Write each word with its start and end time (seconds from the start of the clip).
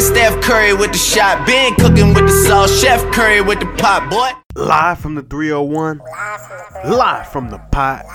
Been 0.00 0.14
Steph 0.14 0.40
Curry 0.40 0.72
with 0.72 0.92
the 0.92 0.98
shot, 0.98 1.46
been 1.46 1.74
cooking 1.74 2.14
with 2.14 2.24
the 2.24 2.44
sauce, 2.46 2.80
Chef 2.80 3.02
Curry 3.12 3.42
with 3.42 3.60
the 3.60 3.66
pot, 3.76 4.08
boy. 4.08 4.30
Live 4.58 4.98
from 4.98 5.14
the 5.14 5.20
301, 5.20 6.00
live 6.86 7.28
from 7.28 7.50
the 7.50 7.58
pot. 7.70 8.06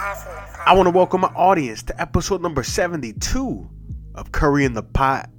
I 0.66 0.74
want 0.74 0.88
to 0.88 0.92
welcome 0.92 1.22
my 1.22 1.28
audience 1.36 1.84
to 1.84 2.02
episode 2.02 2.42
number 2.42 2.64
72 2.64 3.70
of 4.16 4.32
Curry 4.32 4.66
in 4.66 4.74
the 4.74 4.82
Pot. 4.82 5.30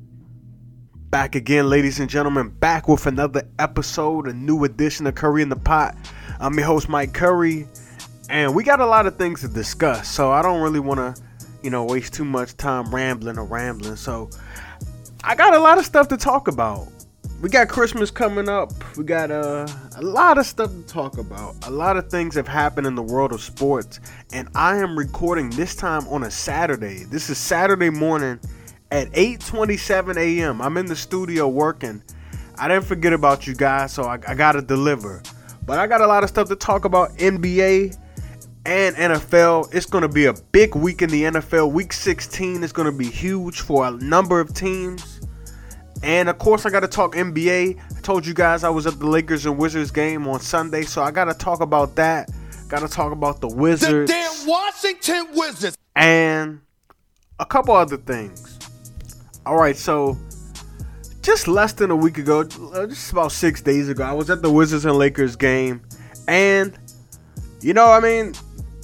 Back 1.10 1.34
again, 1.34 1.68
ladies 1.68 1.98
and 1.98 2.08
gentlemen, 2.08 2.50
back 2.50 2.86
with 2.86 3.08
another 3.08 3.42
episode, 3.58 4.28
a 4.28 4.32
new 4.32 4.62
edition 4.62 5.08
of 5.08 5.16
Curry 5.16 5.42
in 5.42 5.48
the 5.48 5.56
Pot. 5.56 5.96
I'm 6.38 6.54
your 6.54 6.66
host, 6.66 6.88
Mike 6.88 7.12
Curry, 7.12 7.66
and 8.30 8.54
we 8.54 8.62
got 8.62 8.78
a 8.78 8.86
lot 8.86 9.06
of 9.06 9.16
things 9.16 9.40
to 9.40 9.48
discuss, 9.48 10.08
so 10.08 10.30
I 10.30 10.42
don't 10.42 10.62
really 10.62 10.78
want 10.78 11.16
to, 11.16 11.20
you 11.64 11.70
know, 11.70 11.82
waste 11.82 12.14
too 12.14 12.24
much 12.24 12.56
time 12.56 12.94
rambling 12.94 13.36
or 13.36 13.46
rambling. 13.46 13.96
So 13.96 14.30
I 15.28 15.34
got 15.34 15.54
a 15.54 15.58
lot 15.58 15.76
of 15.76 15.84
stuff 15.84 16.06
to 16.08 16.16
talk 16.16 16.46
about. 16.46 16.86
We 17.42 17.48
got 17.48 17.66
Christmas 17.68 18.12
coming 18.12 18.48
up. 18.48 18.70
We 18.96 19.02
got 19.02 19.32
uh, 19.32 19.66
a 19.96 20.00
lot 20.00 20.38
of 20.38 20.46
stuff 20.46 20.70
to 20.70 20.82
talk 20.82 21.18
about. 21.18 21.56
A 21.66 21.70
lot 21.70 21.96
of 21.96 22.08
things 22.08 22.36
have 22.36 22.46
happened 22.46 22.86
in 22.86 22.94
the 22.94 23.02
world 23.02 23.32
of 23.32 23.40
sports, 23.40 23.98
and 24.32 24.48
I 24.54 24.76
am 24.76 24.96
recording 24.96 25.50
this 25.50 25.74
time 25.74 26.06
on 26.06 26.22
a 26.22 26.30
Saturday. 26.30 27.02
This 27.10 27.28
is 27.28 27.38
Saturday 27.38 27.90
morning 27.90 28.38
at 28.92 29.10
8:27 29.14 30.16
a.m. 30.16 30.62
I'm 30.62 30.76
in 30.76 30.86
the 30.86 30.94
studio 30.94 31.48
working. 31.48 32.04
I 32.56 32.68
didn't 32.68 32.84
forget 32.84 33.12
about 33.12 33.48
you 33.48 33.56
guys, 33.56 33.92
so 33.92 34.04
I, 34.04 34.20
I 34.28 34.36
gotta 34.36 34.62
deliver. 34.62 35.22
But 35.64 35.80
I 35.80 35.88
got 35.88 36.02
a 36.02 36.06
lot 36.06 36.22
of 36.22 36.28
stuff 36.28 36.46
to 36.50 36.56
talk 36.56 36.84
about 36.84 37.16
NBA 37.16 37.96
and 38.64 38.94
NFL. 38.94 39.74
It's 39.74 39.86
gonna 39.86 40.08
be 40.08 40.26
a 40.26 40.34
big 40.52 40.76
week 40.76 41.02
in 41.02 41.10
the 41.10 41.24
NFL. 41.24 41.72
Week 41.72 41.92
16 41.92 42.62
is 42.62 42.72
gonna 42.72 42.92
be 42.92 43.10
huge 43.10 43.60
for 43.62 43.88
a 43.88 43.90
number 43.90 44.38
of 44.38 44.54
teams. 44.54 45.15
And 46.02 46.28
of 46.28 46.38
course, 46.38 46.66
I 46.66 46.70
got 46.70 46.80
to 46.80 46.88
talk 46.88 47.14
NBA. 47.14 47.78
I 47.96 48.00
told 48.00 48.26
you 48.26 48.34
guys 48.34 48.64
I 48.64 48.68
was 48.70 48.86
at 48.86 48.98
the 48.98 49.06
Lakers 49.06 49.46
and 49.46 49.58
Wizards 49.58 49.90
game 49.90 50.26
on 50.28 50.40
Sunday, 50.40 50.82
so 50.82 51.02
I 51.02 51.10
got 51.10 51.24
to 51.24 51.34
talk 51.34 51.60
about 51.60 51.96
that. 51.96 52.30
Got 52.68 52.80
to 52.80 52.88
talk 52.88 53.12
about 53.12 53.40
the 53.40 53.48
Wizards. 53.48 54.10
The 54.10 54.16
damn 54.16 54.46
Washington 54.46 55.26
Wizards. 55.34 55.76
And 55.94 56.60
a 57.38 57.46
couple 57.46 57.74
other 57.74 57.96
things. 57.96 58.58
All 59.44 59.56
right, 59.56 59.76
so 59.76 60.18
just 61.22 61.48
less 61.48 61.72
than 61.72 61.90
a 61.90 61.96
week 61.96 62.18
ago, 62.18 62.44
just 62.44 63.12
about 63.12 63.32
six 63.32 63.62
days 63.62 63.88
ago, 63.88 64.04
I 64.04 64.12
was 64.12 64.30
at 64.30 64.42
the 64.42 64.50
Wizards 64.50 64.84
and 64.84 64.96
Lakers 64.96 65.36
game. 65.36 65.82
And, 66.28 66.76
you 67.60 67.72
know, 67.72 67.90
I 67.90 68.00
mean, 68.00 68.34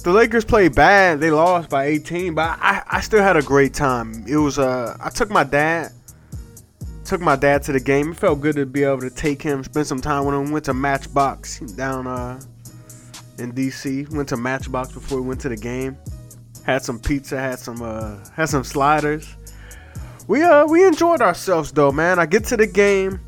the 0.03 0.11
Lakers 0.11 0.45
played 0.45 0.75
bad. 0.75 1.19
They 1.19 1.31
lost 1.31 1.69
by 1.69 1.85
18, 1.85 2.35
but 2.35 2.57
I, 2.61 2.83
I 2.87 3.01
still 3.01 3.21
had 3.21 3.37
a 3.37 3.41
great 3.41 3.73
time. 3.73 4.25
It 4.27 4.37
was, 4.37 4.59
uh, 4.59 4.97
I 4.99 5.09
took 5.09 5.29
my 5.29 5.43
dad 5.43 5.91
took 7.05 7.21
my 7.21 7.35
dad 7.35 7.63
to 7.63 7.71
the 7.71 7.79
game. 7.79 8.11
It 8.11 8.17
felt 8.17 8.41
good 8.41 8.55
to 8.55 8.65
be 8.65 8.83
able 8.83 9.01
to 9.01 9.09
take 9.09 9.41
him, 9.41 9.63
spend 9.63 9.87
some 9.87 10.01
time 10.01 10.25
with 10.25 10.35
him. 10.35 10.51
Went 10.51 10.65
to 10.65 10.73
Matchbox 10.73 11.59
down 11.59 12.07
uh, 12.07 12.39
in 13.37 13.51
DC. 13.53 14.11
Went 14.13 14.29
to 14.29 14.37
Matchbox 14.37 14.91
before 14.91 15.21
we 15.21 15.27
went 15.27 15.41
to 15.41 15.49
the 15.49 15.57
game. 15.57 15.97
Had 16.65 16.81
some 16.81 16.99
pizza, 16.99 17.37
had 17.37 17.59
some 17.59 17.81
uh, 17.81 18.17
had 18.33 18.47
some 18.49 18.63
sliders. 18.63 19.35
We 20.27 20.41
uh 20.41 20.65
we 20.65 20.85
enjoyed 20.85 21.21
ourselves 21.21 21.71
though, 21.71 21.91
man. 21.91 22.19
I 22.19 22.25
get 22.25 22.45
to 22.45 22.57
the 22.57 22.67
game, 22.67 23.19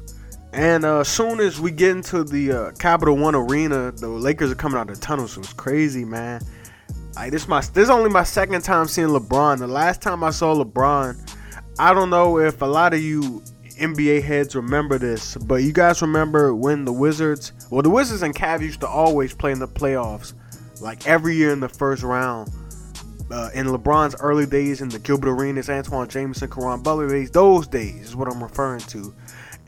and 0.53 0.85
uh, 0.85 0.99
as 0.99 1.09
soon 1.09 1.41
as 1.41 1.59
we 1.59 1.71
get 1.71 1.91
into 1.91 2.23
the 2.23 2.51
uh, 2.51 2.71
Capital 2.79 3.17
One 3.17 3.35
Arena, 3.35 3.91
the 3.91 4.07
Lakers 4.07 4.51
are 4.51 4.55
coming 4.55 4.79
out 4.79 4.89
of 4.89 4.95
the 4.95 5.01
tunnel. 5.01 5.27
So 5.27 5.41
it's 5.41 5.51
crazy, 5.51 6.05
man. 6.05 6.41
Like 7.15 7.31
this 7.31 7.49
my 7.49 7.59
this 7.59 7.83
is 7.83 7.89
only 7.89 8.09
my 8.09 8.23
second 8.23 8.61
time 8.61 8.87
seeing 8.87 9.09
LeBron. 9.09 9.59
The 9.59 9.67
last 9.67 10.01
time 10.01 10.23
I 10.23 10.29
saw 10.29 10.55
LeBron, 10.55 11.35
I 11.77 11.93
don't 11.93 12.09
know 12.09 12.39
if 12.39 12.61
a 12.61 12.65
lot 12.65 12.93
of 12.93 13.01
you 13.01 13.43
NBA 13.75 14.23
heads 14.23 14.55
remember 14.55 14.97
this, 14.97 15.35
but 15.35 15.55
you 15.55 15.73
guys 15.73 16.01
remember 16.01 16.55
when 16.55 16.85
the 16.85 16.93
Wizards, 16.93 17.51
well, 17.69 17.81
the 17.81 17.89
Wizards 17.89 18.21
and 18.21 18.33
Cavs 18.33 18.61
used 18.61 18.79
to 18.81 18.87
always 18.87 19.33
play 19.33 19.51
in 19.51 19.59
the 19.59 19.67
playoffs, 19.67 20.33
like 20.81 21.07
every 21.07 21.35
year 21.35 21.51
in 21.51 21.59
the 21.59 21.69
first 21.69 22.03
round. 22.03 22.49
Uh, 23.31 23.49
in 23.55 23.65
LeBron's 23.65 24.15
early 24.19 24.45
days 24.45 24.81
in 24.81 24.89
the 24.89 24.99
Gilbert 24.99 25.29
Arenas, 25.29 25.67
Antawn 25.67 26.07
Jamison, 26.07 26.47
Caron 26.47 26.81
Butler 26.83 27.09
days, 27.09 27.31
those 27.31 27.67
days 27.67 28.09
is 28.09 28.15
what 28.15 28.31
I'm 28.31 28.41
referring 28.41 28.81
to. 28.81 29.13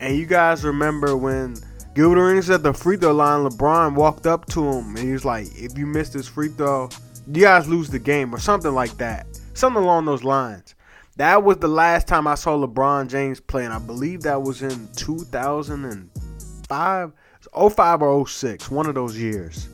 And 0.00 0.16
you 0.16 0.26
guys 0.26 0.64
remember 0.64 1.16
when 1.16 1.56
Gilbert 1.94 2.20
Arenas 2.20 2.50
at 2.50 2.62
the 2.62 2.72
free 2.72 2.96
throw 2.96 3.12
line, 3.12 3.44
LeBron 3.48 3.94
walked 3.94 4.26
up 4.26 4.46
to 4.50 4.64
him 4.64 4.94
and 4.94 4.98
he 4.98 5.12
was 5.12 5.24
like, 5.24 5.48
"If 5.56 5.76
you 5.76 5.86
miss 5.86 6.10
this 6.10 6.28
free 6.28 6.48
throw, 6.48 6.88
you 7.26 7.42
guys 7.42 7.66
lose 7.66 7.90
the 7.90 7.98
game," 7.98 8.32
or 8.32 8.38
something 8.38 8.72
like 8.72 8.96
that, 8.98 9.26
something 9.54 9.82
along 9.82 10.04
those 10.04 10.22
lines. 10.22 10.76
That 11.18 11.42
was 11.42 11.56
the 11.56 11.68
last 11.68 12.06
time 12.06 12.28
I 12.28 12.36
saw 12.36 12.56
LeBron 12.56 13.08
James 13.08 13.40
play, 13.40 13.64
and 13.64 13.74
I 13.74 13.80
believe 13.80 14.22
that 14.22 14.40
was 14.40 14.62
in 14.62 14.88
2005, 14.94 17.12
05 17.52 18.02
or 18.02 18.28
06, 18.28 18.70
one 18.70 18.86
of 18.86 18.94
those 18.94 19.18
years. 19.18 19.68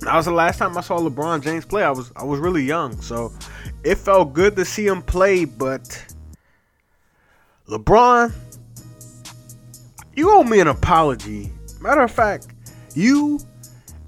That 0.00 0.16
was 0.16 0.24
the 0.24 0.32
last 0.32 0.56
time 0.56 0.78
I 0.78 0.80
saw 0.80 0.98
LeBron 0.98 1.42
James 1.42 1.66
play. 1.66 1.82
I 1.82 1.90
was 1.90 2.12
I 2.16 2.24
was 2.24 2.40
really 2.40 2.62
young, 2.62 2.98
so 3.02 3.30
it 3.84 3.96
felt 3.96 4.32
good 4.32 4.56
to 4.56 4.64
see 4.64 4.86
him 4.86 5.02
play. 5.02 5.44
But 5.44 6.14
LeBron, 7.68 8.32
you 10.14 10.30
owe 10.30 10.44
me 10.44 10.60
an 10.60 10.68
apology. 10.68 11.52
Matter 11.78 12.00
of 12.00 12.10
fact, 12.10 12.54
you 12.94 13.38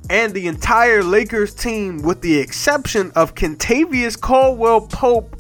and 0.08 0.32
the 0.32 0.46
entire 0.46 1.02
Lakers 1.02 1.54
team, 1.54 2.00
with 2.00 2.22
the 2.22 2.38
exception 2.38 3.12
of 3.14 3.34
Kentavious 3.34 4.18
Caldwell 4.18 4.86
Pope, 4.86 5.37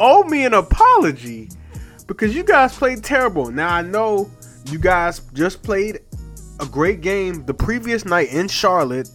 owe 0.00 0.24
me 0.24 0.44
an 0.44 0.54
apology 0.54 1.50
because 2.06 2.34
you 2.34 2.42
guys 2.42 2.76
played 2.76 3.04
terrible. 3.04 3.50
Now 3.52 3.72
I 3.72 3.82
know 3.82 4.28
you 4.66 4.78
guys 4.78 5.20
just 5.34 5.62
played 5.62 6.00
a 6.58 6.66
great 6.66 7.00
game 7.00 7.44
the 7.46 7.54
previous 7.54 8.04
night 8.04 8.30
in 8.30 8.48
Charlotte, 8.48 9.10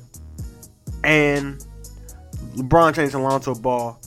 and 1.04 1.64
LeBron 2.56 2.94
James 2.94 3.14
and 3.14 3.24
Lonzo 3.24 3.54
Ball, 3.54 4.00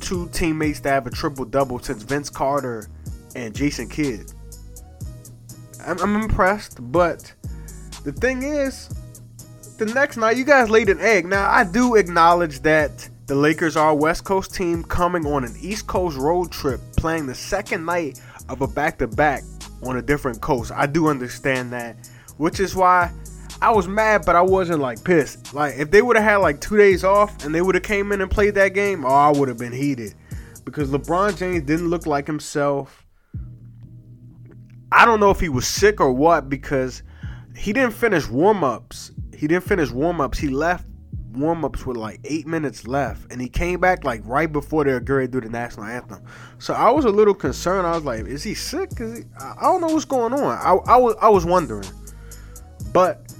two 0.00 0.28
teammates 0.30 0.80
that 0.80 0.90
have 0.90 1.06
a 1.06 1.10
triple 1.10 1.44
double 1.44 1.78
since 1.78 2.02
Vince 2.02 2.30
Carter 2.30 2.88
and 3.36 3.54
Jason 3.54 3.88
Kidd. 3.88 4.32
I'm, 5.86 5.98
I'm 6.00 6.22
impressed, 6.22 6.78
but 6.92 7.32
the 8.04 8.12
thing 8.12 8.42
is, 8.42 8.88
the 9.78 9.86
next 9.86 10.16
night 10.16 10.36
you 10.36 10.44
guys 10.44 10.70
laid 10.70 10.88
an 10.88 11.00
egg. 11.00 11.26
Now 11.26 11.50
I 11.50 11.64
do 11.64 11.96
acknowledge 11.96 12.60
that 12.60 13.08
the 13.26 13.34
Lakers 13.34 13.76
are 13.76 13.90
a 13.90 13.94
West 13.94 14.24
Coast 14.24 14.54
team 14.54 14.84
coming 14.84 15.24
on 15.26 15.44
an 15.44 15.56
East 15.60 15.86
Coast 15.86 16.16
road 16.18 16.52
trip, 16.52 16.80
playing 16.96 17.26
the 17.26 17.34
second 17.34 17.84
night 17.84 18.20
of 18.48 18.60
a 18.60 18.66
back 18.66 18.98
to 18.98 19.06
back 19.06 19.42
on 19.82 19.96
a 19.96 20.02
different 20.02 20.40
coast. 20.40 20.70
I 20.72 20.86
do 20.86 21.08
understand 21.08 21.72
that, 21.72 22.10
which 22.36 22.60
is 22.60 22.76
why 22.76 23.10
I 23.62 23.70
was 23.70 23.88
mad, 23.88 24.24
but 24.26 24.36
I 24.36 24.42
wasn't 24.42 24.80
like 24.80 25.02
pissed. 25.04 25.54
Like 25.54 25.74
if 25.78 25.90
they 25.90 26.02
would 26.02 26.16
have 26.16 26.24
had 26.24 26.36
like 26.36 26.60
two 26.60 26.76
days 26.76 27.02
off 27.02 27.44
and 27.44 27.54
they 27.54 27.62
would 27.62 27.74
have 27.74 27.84
came 27.84 28.12
in 28.12 28.20
and 28.20 28.30
played 28.30 28.54
that 28.56 28.74
game, 28.74 29.04
oh, 29.04 29.08
I 29.08 29.30
would 29.30 29.48
have 29.48 29.58
been 29.58 29.72
heated 29.72 30.14
because 30.64 30.90
LeBron 30.90 31.36
James 31.36 31.62
didn't 31.64 31.88
look 31.88 32.06
like 32.06 32.26
himself. 32.26 33.06
I 34.92 35.06
don't 35.06 35.18
know 35.18 35.30
if 35.30 35.40
he 35.40 35.48
was 35.48 35.66
sick 35.66 36.00
or 36.00 36.12
what 36.12 36.48
because 36.50 37.02
he 37.56 37.72
didn't 37.72 37.94
finish 37.94 38.28
warm 38.28 38.62
ups. 38.62 39.12
He 39.34 39.46
didn't 39.46 39.64
finish 39.64 39.90
warm 39.90 40.20
ups. 40.20 40.38
He 40.38 40.48
left 40.48 40.86
warm 41.36 41.64
ups 41.64 41.84
with 41.86 41.96
like 41.96 42.20
eight 42.24 42.46
minutes 42.46 42.86
left, 42.86 43.30
and 43.32 43.40
he 43.40 43.48
came 43.48 43.80
back 43.80 44.04
like 44.04 44.22
right 44.24 44.50
before 44.50 44.84
they 44.84 44.92
were 44.92 45.00
going 45.00 45.26
to 45.26 45.32
do 45.32 45.40
the 45.40 45.50
national 45.50 45.86
anthem. 45.86 46.22
So 46.58 46.74
I 46.74 46.90
was 46.90 47.04
a 47.04 47.10
little 47.10 47.34
concerned. 47.34 47.86
I 47.86 47.92
was 47.92 48.04
like, 48.04 48.26
"Is 48.26 48.42
he 48.42 48.54
sick? 48.54 48.98
He? 48.98 49.24
I 49.38 49.62
don't 49.62 49.80
know 49.80 49.88
what's 49.88 50.04
going 50.04 50.32
on." 50.32 50.42
I, 50.42 50.92
I 50.92 50.96
was 50.96 51.16
I 51.20 51.28
was 51.28 51.44
wondering, 51.44 51.88
but 52.92 53.32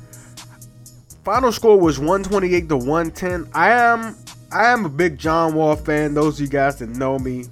final 1.24 1.52
score 1.52 1.78
was 1.78 1.98
128 1.98 2.68
to 2.68 2.76
110. 2.76 3.50
I 3.54 3.70
am 3.70 4.16
I 4.52 4.66
am 4.66 4.84
a 4.84 4.88
big 4.88 5.18
John 5.18 5.54
Wall 5.54 5.76
fan. 5.76 6.14
Those 6.14 6.38
of 6.38 6.42
you 6.42 6.48
guys 6.48 6.76
that 6.78 6.90
know 6.90 7.18
me, 7.18 7.46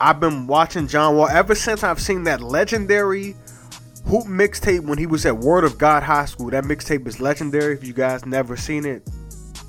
I've 0.00 0.20
been 0.20 0.46
watching 0.46 0.86
John 0.86 1.16
Wall 1.16 1.28
ever 1.28 1.54
since 1.54 1.82
I've 1.82 2.00
seen 2.00 2.24
that 2.24 2.40
legendary 2.40 3.36
hoop 4.06 4.24
mixtape 4.24 4.80
when 4.80 4.98
he 4.98 5.06
was 5.06 5.24
at 5.24 5.36
Word 5.36 5.64
of 5.64 5.78
God 5.78 6.02
High 6.02 6.24
School. 6.24 6.50
That 6.50 6.64
mixtape 6.64 7.06
is 7.06 7.20
legendary. 7.20 7.74
If 7.74 7.84
you 7.84 7.92
guys 7.92 8.26
never 8.26 8.56
seen 8.56 8.84
it, 8.84 9.08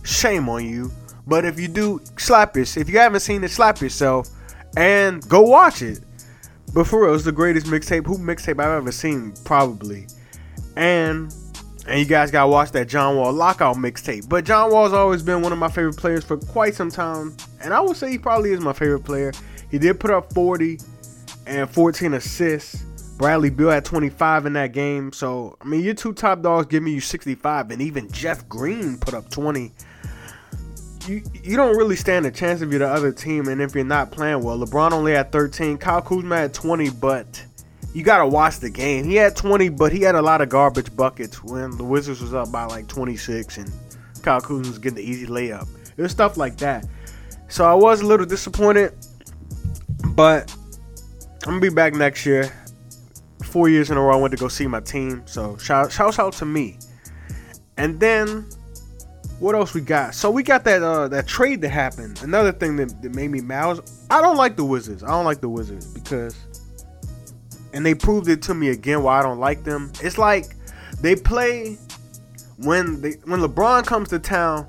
shame 0.03 0.49
on 0.49 0.65
you. 0.65 0.91
But 1.27 1.45
if 1.45 1.59
you 1.59 1.67
do, 1.67 2.01
slap 2.17 2.55
yourself. 2.55 2.87
If 2.87 2.93
you 2.93 2.99
haven't 2.99 3.19
seen 3.21 3.43
it, 3.43 3.51
slap 3.51 3.81
yourself 3.81 4.29
and 4.75 5.27
go 5.29 5.41
watch 5.41 5.81
it. 5.81 5.99
But 6.73 6.87
for 6.87 7.05
real, 7.05 7.15
it's 7.15 7.25
the 7.25 7.31
greatest 7.31 7.67
mixtape, 7.67 8.05
who 8.05 8.17
mixtape 8.17 8.59
I've 8.59 8.77
ever 8.77 8.91
seen, 8.91 9.33
probably. 9.43 10.07
And 10.75 11.33
and 11.87 11.99
you 11.99 12.05
guys 12.05 12.31
gotta 12.31 12.47
watch 12.47 12.71
that 12.71 12.87
John 12.87 13.17
Wall 13.17 13.33
lockout 13.33 13.75
mixtape. 13.75 14.29
But 14.29 14.45
John 14.45 14.71
Wall's 14.71 14.93
always 14.93 15.23
been 15.23 15.41
one 15.41 15.51
of 15.51 15.57
my 15.57 15.67
favorite 15.67 15.97
players 15.97 16.23
for 16.23 16.37
quite 16.37 16.75
some 16.75 16.91
time. 16.91 17.35
And 17.59 17.73
I 17.73 17.81
would 17.81 17.97
say 17.97 18.11
he 18.11 18.17
probably 18.17 18.51
is 18.51 18.61
my 18.61 18.73
favorite 18.73 19.03
player. 19.03 19.31
He 19.69 19.79
did 19.79 19.99
put 19.99 20.11
up 20.11 20.31
40 20.33 20.79
and 21.47 21.69
14 21.69 22.13
assists. 22.13 22.83
Bradley 23.17 23.49
Beal 23.49 23.69
had 23.69 23.85
25 23.85 24.45
in 24.45 24.53
that 24.53 24.73
game. 24.73 25.11
So, 25.11 25.57
I 25.61 25.65
mean, 25.65 25.81
your 25.81 25.93
two 25.93 26.13
top 26.13 26.41
dogs 26.41 26.67
giving 26.67 26.93
you 26.93 27.01
65. 27.01 27.71
And 27.71 27.81
even 27.81 28.09
Jeff 28.11 28.47
Green 28.47 28.97
put 28.97 29.13
up 29.13 29.29
20 29.29 29.71
you 31.07 31.23
you 31.43 31.55
don't 31.57 31.75
really 31.77 31.95
stand 31.95 32.25
a 32.25 32.31
chance 32.31 32.61
if 32.61 32.69
you're 32.69 32.79
the 32.79 32.87
other 32.87 33.11
team 33.11 33.47
and 33.47 33.61
if 33.61 33.75
you're 33.75 33.83
not 33.83 34.11
playing 34.11 34.43
well. 34.43 34.57
LeBron 34.57 34.91
only 34.91 35.13
had 35.13 35.31
13, 35.31 35.77
Kyle 35.77 36.01
Kuzma 36.01 36.37
had 36.37 36.53
20, 36.53 36.89
but 36.91 37.43
you 37.93 38.03
gotta 38.03 38.27
watch 38.27 38.59
the 38.59 38.69
game. 38.69 39.05
He 39.05 39.15
had 39.15 39.35
20, 39.35 39.69
but 39.69 39.91
he 39.91 40.01
had 40.01 40.15
a 40.15 40.21
lot 40.21 40.41
of 40.41 40.49
garbage 40.49 40.95
buckets 40.95 41.43
when 41.43 41.75
the 41.77 41.83
Wizards 41.83 42.21
was 42.21 42.33
up 42.33 42.51
by 42.51 42.65
like 42.65 42.87
26 42.87 43.57
and 43.57 43.71
Kyle 44.21 44.41
Kuzma 44.41 44.67
was 44.67 44.79
getting 44.79 44.97
the 44.97 45.03
easy 45.03 45.27
layup. 45.27 45.67
It 45.97 46.01
was 46.01 46.11
stuff 46.11 46.37
like 46.37 46.57
that. 46.57 46.85
So 47.47 47.65
I 47.65 47.73
was 47.73 48.01
a 48.01 48.05
little 48.05 48.25
disappointed, 48.25 48.93
but 50.15 50.55
I'm 51.43 51.53
gonna 51.53 51.61
be 51.61 51.69
back 51.69 51.93
next 51.93 52.25
year. 52.25 52.51
Four 53.43 53.67
years 53.67 53.91
in 53.91 53.97
a 53.97 54.01
row, 54.01 54.17
I 54.17 54.21
went 54.21 54.31
to 54.31 54.37
go 54.37 54.47
see 54.47 54.67
my 54.67 54.79
team. 54.79 55.23
So 55.25 55.57
shout 55.57 55.91
shouts 55.91 56.19
out 56.19 56.33
to 56.33 56.45
me. 56.45 56.77
And 57.77 57.99
then 57.99 58.47
what 59.41 59.55
else 59.55 59.73
we 59.73 59.81
got? 59.81 60.13
So 60.13 60.29
we 60.29 60.43
got 60.43 60.63
that 60.65 60.83
uh, 60.83 61.07
that 61.07 61.25
trade 61.25 61.61
that 61.61 61.69
happened. 61.69 62.21
Another 62.21 62.51
thing 62.51 62.75
that, 62.75 63.01
that 63.01 63.15
made 63.15 63.31
me 63.31 63.41
mad 63.41 63.65
was 63.65 64.05
I 64.11 64.21
don't 64.21 64.37
like 64.37 64.55
the 64.55 64.63
Wizards. 64.63 65.03
I 65.03 65.07
don't 65.07 65.25
like 65.25 65.41
the 65.41 65.49
Wizards 65.49 65.87
because 65.87 66.35
and 67.73 67.83
they 67.83 67.95
proved 67.95 68.27
it 68.29 68.43
to 68.43 68.53
me 68.53 68.69
again 68.69 69.01
why 69.01 69.19
I 69.19 69.23
don't 69.23 69.39
like 69.39 69.63
them. 69.63 69.91
It's 70.03 70.19
like 70.19 70.55
they 71.01 71.15
play 71.15 71.79
when 72.57 73.01
they 73.01 73.13
when 73.25 73.39
LeBron 73.39 73.83
comes 73.87 74.09
to 74.09 74.19
town. 74.19 74.67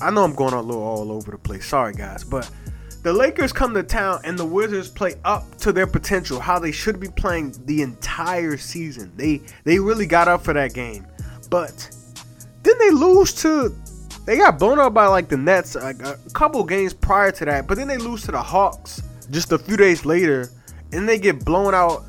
I 0.00 0.10
know 0.10 0.24
I'm 0.24 0.34
going 0.34 0.54
a 0.54 0.60
little 0.60 0.82
all 0.82 1.12
over 1.12 1.30
the 1.30 1.38
place. 1.38 1.66
Sorry 1.66 1.94
guys, 1.94 2.24
but 2.24 2.50
the 3.04 3.12
Lakers 3.12 3.52
come 3.52 3.74
to 3.74 3.84
town 3.84 4.22
and 4.24 4.36
the 4.36 4.44
Wizards 4.44 4.88
play 4.88 5.14
up 5.24 5.56
to 5.58 5.72
their 5.72 5.86
potential, 5.86 6.40
how 6.40 6.58
they 6.58 6.72
should 6.72 6.98
be 6.98 7.08
playing 7.08 7.54
the 7.64 7.82
entire 7.82 8.56
season. 8.56 9.12
They 9.14 9.40
they 9.62 9.78
really 9.78 10.06
got 10.06 10.26
up 10.26 10.42
for 10.42 10.52
that 10.52 10.74
game. 10.74 11.06
But 11.48 11.94
then 12.64 12.76
they 12.78 12.90
lose 12.90 13.34
to 13.42 13.72
they 14.26 14.36
got 14.36 14.58
blown 14.58 14.78
up 14.78 14.94
by 14.94 15.06
like 15.06 15.28
the 15.28 15.36
Nets 15.36 15.74
like 15.74 16.00
a 16.02 16.18
couple 16.32 16.62
games 16.64 16.92
prior 16.92 17.32
to 17.32 17.44
that, 17.46 17.66
but 17.66 17.76
then 17.76 17.88
they 17.88 17.98
lose 17.98 18.22
to 18.22 18.32
the 18.32 18.42
Hawks 18.42 19.02
just 19.30 19.52
a 19.52 19.58
few 19.58 19.76
days 19.76 20.04
later, 20.04 20.50
and 20.92 21.08
they 21.08 21.18
get 21.18 21.44
blown 21.44 21.74
out. 21.74 22.04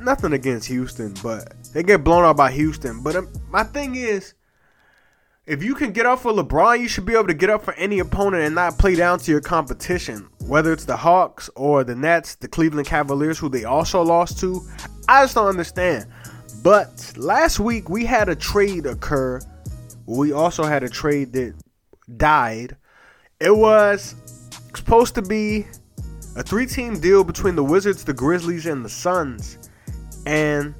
Nothing 0.00 0.32
against 0.32 0.66
Houston, 0.66 1.14
but 1.22 1.52
they 1.72 1.82
get 1.82 2.02
blown 2.02 2.24
out 2.24 2.36
by 2.36 2.50
Houston. 2.50 3.02
But 3.02 3.14
um, 3.14 3.32
my 3.50 3.62
thing 3.62 3.94
is, 3.94 4.34
if 5.46 5.62
you 5.62 5.74
can 5.74 5.92
get 5.92 6.06
up 6.06 6.20
for 6.20 6.32
LeBron, 6.32 6.80
you 6.80 6.88
should 6.88 7.04
be 7.04 7.12
able 7.12 7.26
to 7.26 7.34
get 7.34 7.50
up 7.50 7.64
for 7.64 7.74
any 7.74 7.98
opponent 7.98 8.44
and 8.44 8.54
not 8.54 8.78
play 8.78 8.94
down 8.94 9.18
to 9.20 9.30
your 9.30 9.40
competition. 9.40 10.28
Whether 10.46 10.72
it's 10.72 10.84
the 10.84 10.96
Hawks 10.96 11.50
or 11.54 11.84
the 11.84 11.94
Nets, 11.94 12.36
the 12.36 12.48
Cleveland 12.48 12.86
Cavaliers, 12.86 13.38
who 13.38 13.48
they 13.48 13.64
also 13.64 14.02
lost 14.02 14.40
to, 14.40 14.60
I 15.08 15.22
just 15.22 15.34
don't 15.34 15.48
understand. 15.48 16.06
But 16.62 17.12
last 17.16 17.60
week 17.60 17.88
we 17.88 18.04
had 18.04 18.28
a 18.28 18.36
trade 18.36 18.86
occur 18.86 19.40
we 20.06 20.32
also 20.32 20.64
had 20.64 20.82
a 20.82 20.88
trade 20.88 21.32
that 21.32 21.54
died. 22.16 22.76
It 23.40 23.56
was 23.56 24.14
supposed 24.74 25.14
to 25.16 25.22
be 25.22 25.66
a 26.36 26.42
three 26.42 26.66
team 26.66 26.98
deal 27.00 27.24
between 27.24 27.56
the 27.56 27.64
Wizards, 27.64 28.04
the 28.04 28.14
Grizzlies, 28.14 28.66
and 28.66 28.84
the 28.84 28.88
Suns. 28.88 29.58
And 30.26 30.74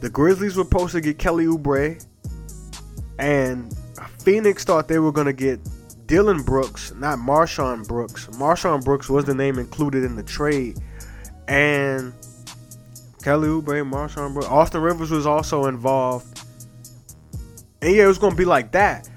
the 0.00 0.10
Grizzlies 0.10 0.56
were 0.56 0.64
supposed 0.64 0.92
to 0.92 1.00
get 1.00 1.18
Kelly 1.18 1.46
Oubre. 1.46 2.04
And 3.18 3.74
Phoenix 4.18 4.64
thought 4.64 4.88
they 4.88 4.98
were 4.98 5.12
going 5.12 5.26
to 5.26 5.32
get 5.32 5.60
Dillon 6.06 6.42
Brooks, 6.42 6.92
not 6.94 7.18
MarShon 7.18 7.86
Brooks. 7.86 8.26
MarShon 8.28 8.84
Brooks 8.84 9.08
was 9.08 9.24
the 9.24 9.34
name 9.34 9.58
included 9.58 10.04
in 10.04 10.16
the 10.16 10.22
trade. 10.22 10.78
And 11.46 12.12
Kelly 13.22 13.48
Oubre, 13.48 13.88
MarShon 13.88 14.32
Brooks. 14.32 14.48
Austin 14.48 14.80
Rivers 14.80 15.10
was 15.10 15.26
also 15.26 15.66
involved. 15.66 16.39
And 17.82 17.94
yeah, 17.94 18.04
it 18.04 18.08
was 18.08 18.18
gonna 18.18 18.34
be 18.34 18.44
like 18.44 18.72
that. 18.72 19.08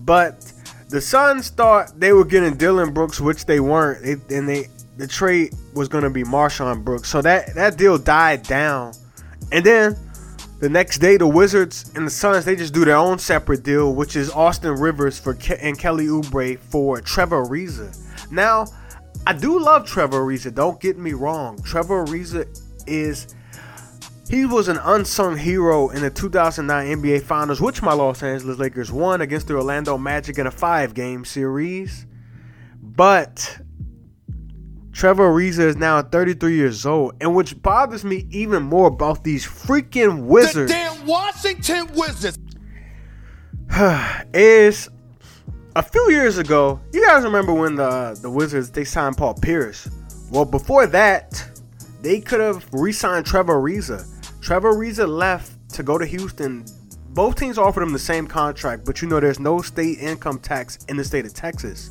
But 0.00 0.52
the 0.88 1.00
Suns 1.00 1.50
thought 1.50 1.98
they 1.98 2.12
were 2.12 2.24
getting 2.24 2.56
Dillon 2.56 2.92
Brooks, 2.92 3.20
which 3.20 3.46
they 3.46 3.60
weren't. 3.60 4.04
It, 4.04 4.30
and 4.30 4.48
they 4.48 4.68
the 4.96 5.06
trade 5.06 5.54
was 5.74 5.88
gonna 5.88 6.10
be 6.10 6.24
MarShon 6.24 6.84
Brooks. 6.84 7.08
So 7.08 7.22
that 7.22 7.54
that 7.54 7.76
deal 7.78 7.96
died 7.96 8.42
down. 8.42 8.92
And 9.52 9.64
then 9.64 9.96
the 10.60 10.68
next 10.68 10.98
day, 10.98 11.16
the 11.16 11.26
Wizards 11.26 11.90
and 11.94 12.06
the 12.06 12.10
Suns 12.10 12.44
they 12.44 12.54
just 12.56 12.74
do 12.74 12.84
their 12.84 12.96
own 12.96 13.18
separate 13.18 13.62
deal, 13.62 13.94
which 13.94 14.14
is 14.16 14.30
Austin 14.30 14.74
Rivers 14.74 15.18
for 15.18 15.34
Ke- 15.34 15.58
and 15.62 15.78
Kelly 15.78 16.06
Oubre 16.06 16.58
for 16.58 17.00
Trevor 17.00 17.44
Ariza. 17.44 17.96
Now, 18.30 18.66
I 19.26 19.32
do 19.32 19.58
love 19.58 19.86
Trevor 19.86 20.20
Ariza. 20.20 20.54
Don't 20.54 20.78
get 20.80 20.98
me 20.98 21.12
wrong. 21.14 21.60
Trevor 21.62 22.04
Ariza 22.04 22.46
is 22.86 23.34
he 24.30 24.46
was 24.46 24.68
an 24.68 24.78
unsung 24.84 25.36
hero 25.36 25.88
in 25.88 26.02
the 26.02 26.10
2009 26.10 27.02
NBA 27.02 27.22
Finals, 27.22 27.60
which 27.60 27.82
my 27.82 27.92
Los 27.92 28.22
Angeles 28.22 28.58
Lakers 28.58 28.92
won 28.92 29.20
against 29.20 29.48
the 29.48 29.54
Orlando 29.54 29.98
Magic 29.98 30.38
in 30.38 30.46
a 30.46 30.52
five 30.52 30.94
game 30.94 31.24
series. 31.24 32.06
But 32.80 33.58
Trevor 34.92 35.28
Ariza 35.28 35.66
is 35.66 35.76
now 35.76 36.00
33 36.00 36.54
years 36.54 36.86
old, 36.86 37.14
and 37.20 37.34
which 37.34 37.60
bothers 37.60 38.04
me 38.04 38.28
even 38.30 38.62
more 38.62 38.86
about 38.86 39.24
these 39.24 39.44
freaking 39.44 40.26
Wizards. 40.26 40.70
The 40.70 40.78
damn 40.78 41.06
Washington 41.06 41.88
Wizards. 41.94 42.38
is 44.32 44.88
a 45.74 45.82
few 45.82 46.08
years 46.10 46.38
ago, 46.38 46.80
you 46.92 47.04
guys 47.04 47.24
remember 47.24 47.52
when 47.52 47.74
the 47.74 48.16
the 48.22 48.30
Wizards 48.30 48.70
they 48.70 48.84
signed 48.84 49.16
Paul 49.16 49.34
Pierce? 49.34 49.90
Well, 50.30 50.44
before 50.44 50.86
that, 50.86 51.50
they 52.02 52.20
could 52.20 52.40
have 52.40 52.64
re-signed 52.72 53.26
Trevor 53.26 53.60
Ariza. 53.60 54.06
Trevor 54.40 54.72
Ariza 54.72 55.06
left 55.06 55.52
to 55.74 55.82
go 55.82 55.98
to 55.98 56.06
Houston. 56.06 56.64
Both 57.10 57.36
teams 57.36 57.58
offered 57.58 57.82
him 57.82 57.92
the 57.92 57.98
same 57.98 58.26
contract, 58.26 58.84
but 58.84 59.02
you 59.02 59.08
know 59.08 59.20
there's 59.20 59.40
no 59.40 59.60
state 59.60 59.98
income 59.98 60.38
tax 60.38 60.78
in 60.88 60.96
the 60.96 61.04
state 61.04 61.26
of 61.26 61.34
Texas. 61.34 61.90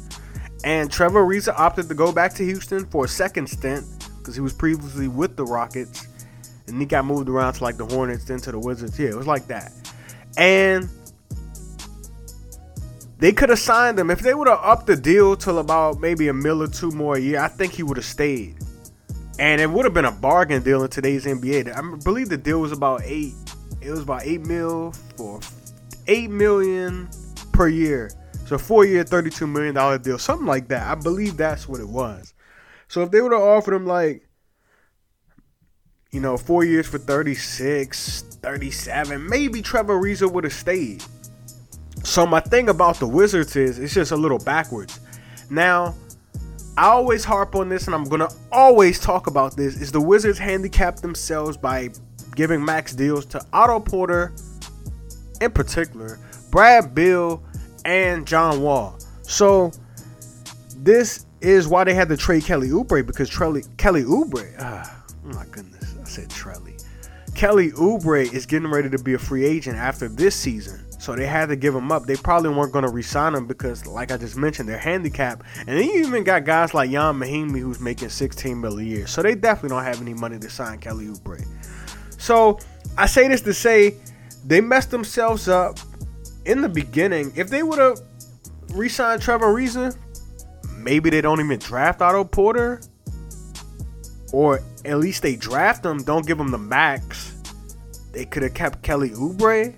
And 0.64 0.92
Trevor 0.92 1.24
Ariza 1.24 1.54
opted 1.58 1.88
to 1.90 1.94
go 1.94 2.12
back 2.12 2.34
to 2.36 2.44
Houston 2.44 2.86
for 2.86 3.06
a 3.06 3.08
second 3.08 3.48
stint 3.48 3.86
because 4.18 4.36
he 4.36 4.42
was 4.42 4.54
previously 4.54 5.08
with 5.08 5.36
the 5.36 5.46
Rockets, 5.46 6.08
and 6.68 6.80
he 6.80 6.86
got 6.86 7.06
moved 7.06 7.30
around 7.30 7.54
to 7.54 7.64
like 7.64 7.78
the 7.78 7.86
Hornets, 7.86 8.26
then 8.26 8.40
to 8.40 8.52
the 8.52 8.60
Wizards. 8.60 9.00
Yeah, 9.00 9.10
it 9.10 9.16
was 9.16 9.28
like 9.28 9.48
that. 9.48 9.72
And 10.38 10.90
they 13.20 13.32
could 13.32 13.50
have 13.50 13.60
signed 13.60 14.00
him 14.00 14.10
if 14.10 14.20
they 14.20 14.34
would 14.34 14.48
have 14.48 14.60
upped 14.62 14.88
the 14.88 14.96
deal 14.96 15.36
till 15.36 15.60
about 15.60 16.00
maybe 16.00 16.30
a 16.30 16.34
mil 16.34 16.64
or 16.64 16.68
two 16.68 16.92
more 16.92 17.16
a 17.18 17.20
year. 17.20 17.40
I 17.40 17.48
think 17.48 17.74
he 17.74 17.84
would 17.84 17.98
have 17.98 18.06
stayed 18.06 18.59
and 19.40 19.62
it 19.62 19.70
would 19.70 19.86
have 19.86 19.94
been 19.94 20.06
a 20.06 20.12
bargain 20.12 20.62
deal 20.62 20.84
in 20.84 20.90
today's 20.90 21.26
NBA. 21.26 21.74
I 21.74 22.04
believe 22.04 22.28
the 22.28 22.38
deal 22.38 22.60
was 22.60 22.74
about 22.74 23.02
eight. 23.06 23.34
It 23.82 23.90
was 23.90 24.02
about 24.02 24.24
eight 24.26 24.46
mil 24.46 24.92
for 25.16 25.40
eight 26.08 26.30
million 26.30 27.10
per 27.54 27.70
year. 27.70 28.12
So 28.46 28.58
four 28.58 28.84
year, 28.86 29.04
thirty-two 29.04 29.48
million 29.48 29.76
dollar 29.76 29.98
deal, 29.98 30.20
something 30.20 30.46
like 30.46 30.68
that. 30.68 30.86
I 30.86 30.96
believe 30.96 31.38
that's 31.38 31.70
what 31.70 31.80
it 31.80 31.88
was. 31.88 32.34
So 32.90 33.02
if 33.02 33.12
they 33.12 33.22
would 33.22 33.32
have 33.32 33.42
offered 33.42 33.76
him 33.76 33.86
like, 33.86 34.28
you 36.12 36.20
know, 36.20 36.36
four 36.36 36.66
years 36.66 36.88
for 36.88 36.98
36, 36.98 38.22
37, 38.42 39.30
maybe 39.30 39.62
Trevor 39.62 40.02
Ariza 40.02 40.30
would 40.30 40.44
have 40.44 40.54
stayed. 40.54 41.04
So 42.04 42.26
my 42.26 42.40
thing 42.40 42.68
about 42.68 43.00
the 43.00 43.08
Wizards 43.08 43.56
is 43.56 43.78
it's 43.78 43.94
just 43.94 44.12
a 44.12 44.18
little 44.18 44.40
backwards. 44.40 45.00
Now 45.52 45.94
I 46.80 46.86
always 46.86 47.26
harp 47.26 47.56
on 47.56 47.68
this 47.68 47.88
and 47.88 47.94
I'm 47.94 48.06
to 48.06 48.34
always 48.54 49.02
talk 49.02 49.28
about 49.28 49.58
this 49.58 49.82
is 49.82 49.92
the 49.92 50.00
Wizards 50.00 50.40
handicap 50.40 50.96
themselves 50.96 51.58
by 51.58 51.90
giving 52.38 52.64
max 52.64 52.94
deals 52.94 53.26
to 53.26 53.46
Otto 53.52 53.82
Porter 53.82 54.32
in 55.42 55.52
particular, 55.52 56.18
Brad 56.52 56.96
Beal 56.96 57.44
and 57.84 58.26
John 58.26 58.62
Wall. 58.62 58.98
So 59.24 59.74
this 60.78 61.26
is 61.42 61.68
why 61.68 61.84
they 61.84 61.94
had 61.94 62.08
to 62.08 62.16
trade 62.16 62.46
Kelly 62.46 62.70
Oubre 62.70 63.06
because 63.06 63.30
Trelly, 63.30 63.68
Kelly 63.76 64.04
Oubre, 64.04 64.50
ah, 64.60 65.04
oh 65.26 65.34
my 65.34 65.46
goodness, 65.52 65.96
I 66.00 66.06
said 66.06 66.30
Trelly. 66.30 66.82
Kelly 67.36 67.72
Oubre 67.72 68.34
is 68.34 68.46
getting 68.46 68.72
ready 68.72 68.90
to 68.90 69.00
be 69.00 69.16
a 69.16 69.20
free 69.20 69.44
agent 69.44 69.76
after 69.76 70.08
this 70.08 70.34
season. 70.34 70.80
So 71.00 71.16
they 71.16 71.26
had 71.26 71.48
to 71.48 71.56
give 71.56 71.74
him 71.74 71.94
up. 71.94 72.06
They 72.06 72.18
probably 72.18 72.50
weren't 72.50 72.74
going 72.74 72.84
to 72.84 72.92
resign 72.92 73.34
him 73.34 73.48
because, 73.48 73.88
like 73.88 74.12
I 74.12 74.18
just 74.18 74.36
mentioned, 74.36 74.68
they're 74.68 74.78
handicapped. 74.78 75.46
And 75.60 75.70
then 75.70 75.86
you 75.86 76.06
even 76.06 76.26
got 76.26 76.44
guys 76.44 76.74
like 76.74 76.90
Ian 76.90 77.16
Mahinmi 77.16 77.60
who's 77.60 77.80
making 77.80 78.10
16 78.10 78.60
mil 78.60 78.78
a 78.78 78.84
year. 78.84 79.08
So 79.08 79.22
they 79.22 79.34
definitely 79.34 79.70
don't 79.70 79.86
have 79.86 80.02
any 80.02 80.14
money 80.14 80.38
to 80.38 80.50
sign 80.50 80.78
Kelly 80.80 81.06
Oubre. 81.06 81.42
So 82.18 82.60
I 82.98 83.06
say 83.06 83.30
this 83.30 83.40
to 83.42 83.54
say 83.54 83.96
they 84.46 84.60
messed 84.60 84.92
themselves 84.92 85.48
up 85.48 85.80
in 86.46 86.62
the 86.62 86.70
beginning. 86.70 87.32
If 87.34 87.50
they 87.50 87.64
would 87.64 87.80
have 87.80 88.02
re-signed 88.74 89.22
Trevor 89.22 89.54
Ariza, 89.54 89.98
maybe 90.76 91.10
they 91.10 91.22
don't 91.22 91.40
even 91.40 91.60
draft 91.60 92.02
Otto 92.02 92.26
Porter, 92.26 92.82
or 94.34 94.60
at 94.84 94.98
least 94.98 95.24
they 95.24 95.38
draft 95.38 95.86
him, 95.86 96.04
don't 96.04 96.28
give 96.28 96.38
him 96.38 96.52
the 96.52 96.58
max. 96.58 97.36
They 98.12 98.26
could 98.26 98.44
have 98.44 98.54
kept 98.54 98.84
Kelly 98.84 99.12
Oubre 99.12 99.76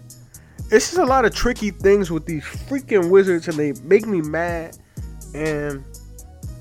it's 0.72 0.88
just 0.88 0.98
a 0.98 1.06
lot 1.06 1.26
of 1.26 1.36
tricky 1.36 1.72
things 1.72 2.10
with 2.10 2.26
these 2.26 2.44
freaking 2.44 3.10
Wizards, 3.10 3.48
and 3.50 3.58
they 3.58 3.74
make 3.84 4.08
me 4.08 4.22
mad. 4.22 4.78
And 5.34 5.84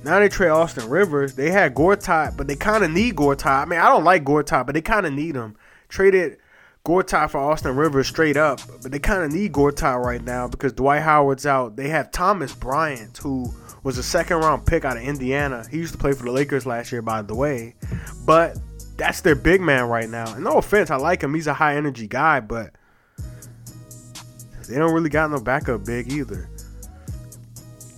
now 0.05 0.19
they 0.19 0.29
trade 0.29 0.51
Austin 0.51 0.89
Rivers. 0.91 1.35
They 1.35 1.51
had 1.51 1.75
Gortat, 1.75 2.37
but 2.37 2.49
they 2.49 2.57
kind 2.57 2.83
of 2.83 2.91
need 2.91 3.15
Gortat. 3.15 3.63
I 3.63 3.65
mean, 3.67 3.79
I 3.79 3.89
don't 3.89 4.05
like 4.05 4.25
Gortat, 4.25 4.67
but 4.67 4.75
they 4.75 4.83
kind 4.83 5.07
of 5.07 5.13
need 5.13 5.37
him. 5.37 5.57
Traded 5.89 6.39
Gortat 6.85 7.31
for 7.31 7.39
Austin 7.39 7.77
Rivers 7.77 8.09
straight 8.09 8.37
up, 8.37 8.61
but 8.83 8.91
they 8.91 8.99
kind 8.99 9.23
of 9.23 9.33
need 9.33 9.53
Gortat 9.53 10.03
right 10.05 10.23
now 10.23 10.49
because 10.49 10.73
Dwight 10.73 11.03
Howard's 11.03 11.47
out. 11.47 11.77
They 11.77 11.89
have 11.89 12.11
Thomas 12.11 12.53
Bryant, 12.53 13.19
who 13.19 13.53
was 13.85 13.97
a 13.97 14.03
second 14.03 14.39
round 14.39 14.67
pick 14.67 14.85
out 14.85 14.97
of 14.97 15.05
Indiana. 15.05 15.65
He 15.71 15.77
used 15.77 15.93
to 15.93 15.99
play 15.99 16.13
for 16.13 16.25
the 16.25 16.33
Lakers 16.33 16.67
last 16.67 16.91
year, 16.91 17.03
by 17.03 17.23
the 17.23 17.35
way. 17.35 17.77
But 18.27 18.59
that's 18.97 19.21
their 19.21 19.37
big 19.37 19.61
man 19.61 19.85
right 19.85 20.09
now. 20.09 20.35
And 20.35 20.43
no 20.43 20.53
offense, 20.55 20.91
I 20.91 20.97
like 20.97 21.23
him. 21.23 21.33
He's 21.33 21.47
a 21.47 21.55
high 21.55 21.77
energy 21.77 22.07
guy, 22.07 22.41
but 22.41 22.75
they 24.71 24.77
don't 24.77 24.93
really 24.93 25.11
got 25.11 25.31
no 25.31 25.41
backup 25.41 25.85
big 25.85 26.13
either. 26.13 26.49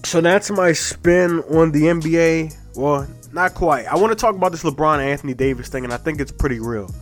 So 0.05 0.21
that's 0.21 0.51
my 0.51 0.73
spin 0.73 1.41
on 1.51 1.73
the 1.73 1.83
NBA. 1.83 2.57
Well, 2.77 3.07
not 3.33 3.55
quite. 3.55 3.87
I 3.87 3.97
want 3.97 4.11
to 4.11 4.17
talk 4.17 4.35
about 4.35 4.53
this 4.53 4.63
LeBron 4.63 4.99
Anthony 4.99 5.35
Davis 5.35 5.69
thing, 5.69 5.85
and 5.85 5.93
I 5.93 5.97
think 5.97 6.21
it's 6.21 6.33
pretty 6.33 6.61
real. 6.61 6.93